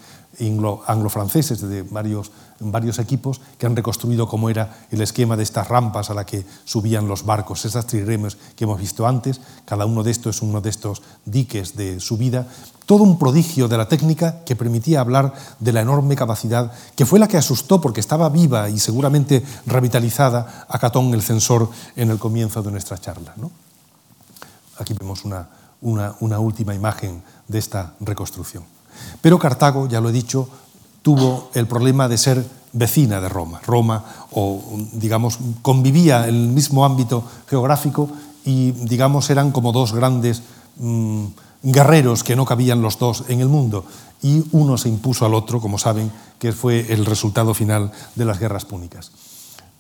[0.88, 2.32] anglo-franceses de varios,
[3.00, 7.08] equipos que han reconstruido cómo era el esquema de estas rampas a la que subían
[7.08, 10.70] los barcos, esas triremes que hemos visto antes, cada uno de estos es uno de
[10.70, 12.48] estos diques de subida,
[12.86, 17.20] todo un prodigio de la técnica que permitía hablar de la enorme capacidad que fue
[17.20, 22.20] la que asustó porque estaba viva y seguramente revitalizada a Catón el censor en el
[22.20, 23.34] comienzo de nuestra charla.
[24.78, 25.48] Aquí vemos una,
[25.82, 28.81] una última imagen de esta reconstrucción.
[29.22, 30.48] Pero Cartago, ya lo he dicho,
[31.02, 33.62] tuvo el problema de ser vecina de Roma.
[33.66, 34.62] Roma, o
[34.94, 38.10] digamos, convivía en el mismo ámbito geográfico
[38.46, 40.42] y, digamos, eran como dos grandes
[40.78, 41.26] mm,
[41.64, 43.86] guerreros que no cabían los dos en el mundo.
[44.22, 48.40] Y uno se impuso al otro, como saben, que fue el resultado final de las
[48.40, 49.12] guerras púnicas.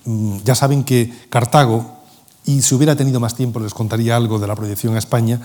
[0.05, 2.01] Mm, ya saben que Cartago,
[2.45, 5.39] y si hubiera tenido más tiempo les contaría algo de la proyección a España,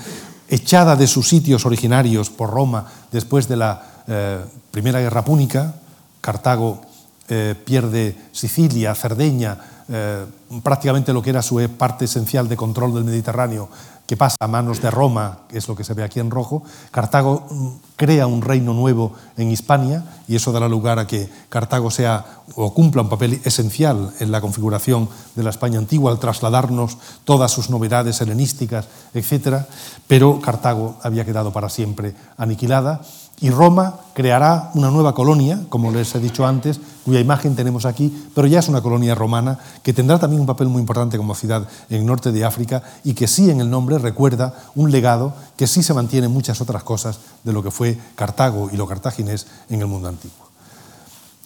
[0.49, 5.75] echada de sus sitios originarios por Roma después de la eh, Primera Guerra Púnica,
[6.21, 6.81] Cartago
[7.29, 10.25] eh, pierde Sicilia, Cerdeña, eh,
[10.63, 13.69] prácticamente lo que era su parte esencial de control del Mediterráneo
[14.07, 16.63] que pasa a manos de Roma, que es lo que se ve aquí en rojo.
[16.91, 21.91] Cartago mm, crea un reino nuevo en Hispania y eso dará lugar a que Cartago
[21.91, 26.99] sea o cumpla un papel esencial en la configuración de la España antigua al trasladarnos
[27.25, 29.67] todas sus novedades helenísticas, etc.
[30.07, 33.03] Pero Cartago había quedado para siempre aniquilada
[33.41, 38.29] y Roma creará una nueva colonia, como les he dicho antes, cuya imagen tenemos aquí,
[38.35, 41.69] pero ya es una colonia romana que tendrá también un papel muy importante como ciudad
[41.91, 45.67] en el norte de África y que sí en el nombre recuerda un legado que
[45.67, 49.47] sí se mantiene en muchas otras cosas de lo que fue Cartago y lo cartaginés
[49.69, 50.47] en el mundo antiguo.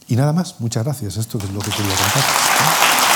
[0.06, 1.16] Y nada más, muchas gracias.
[1.16, 3.09] Esto es lo que quería contar.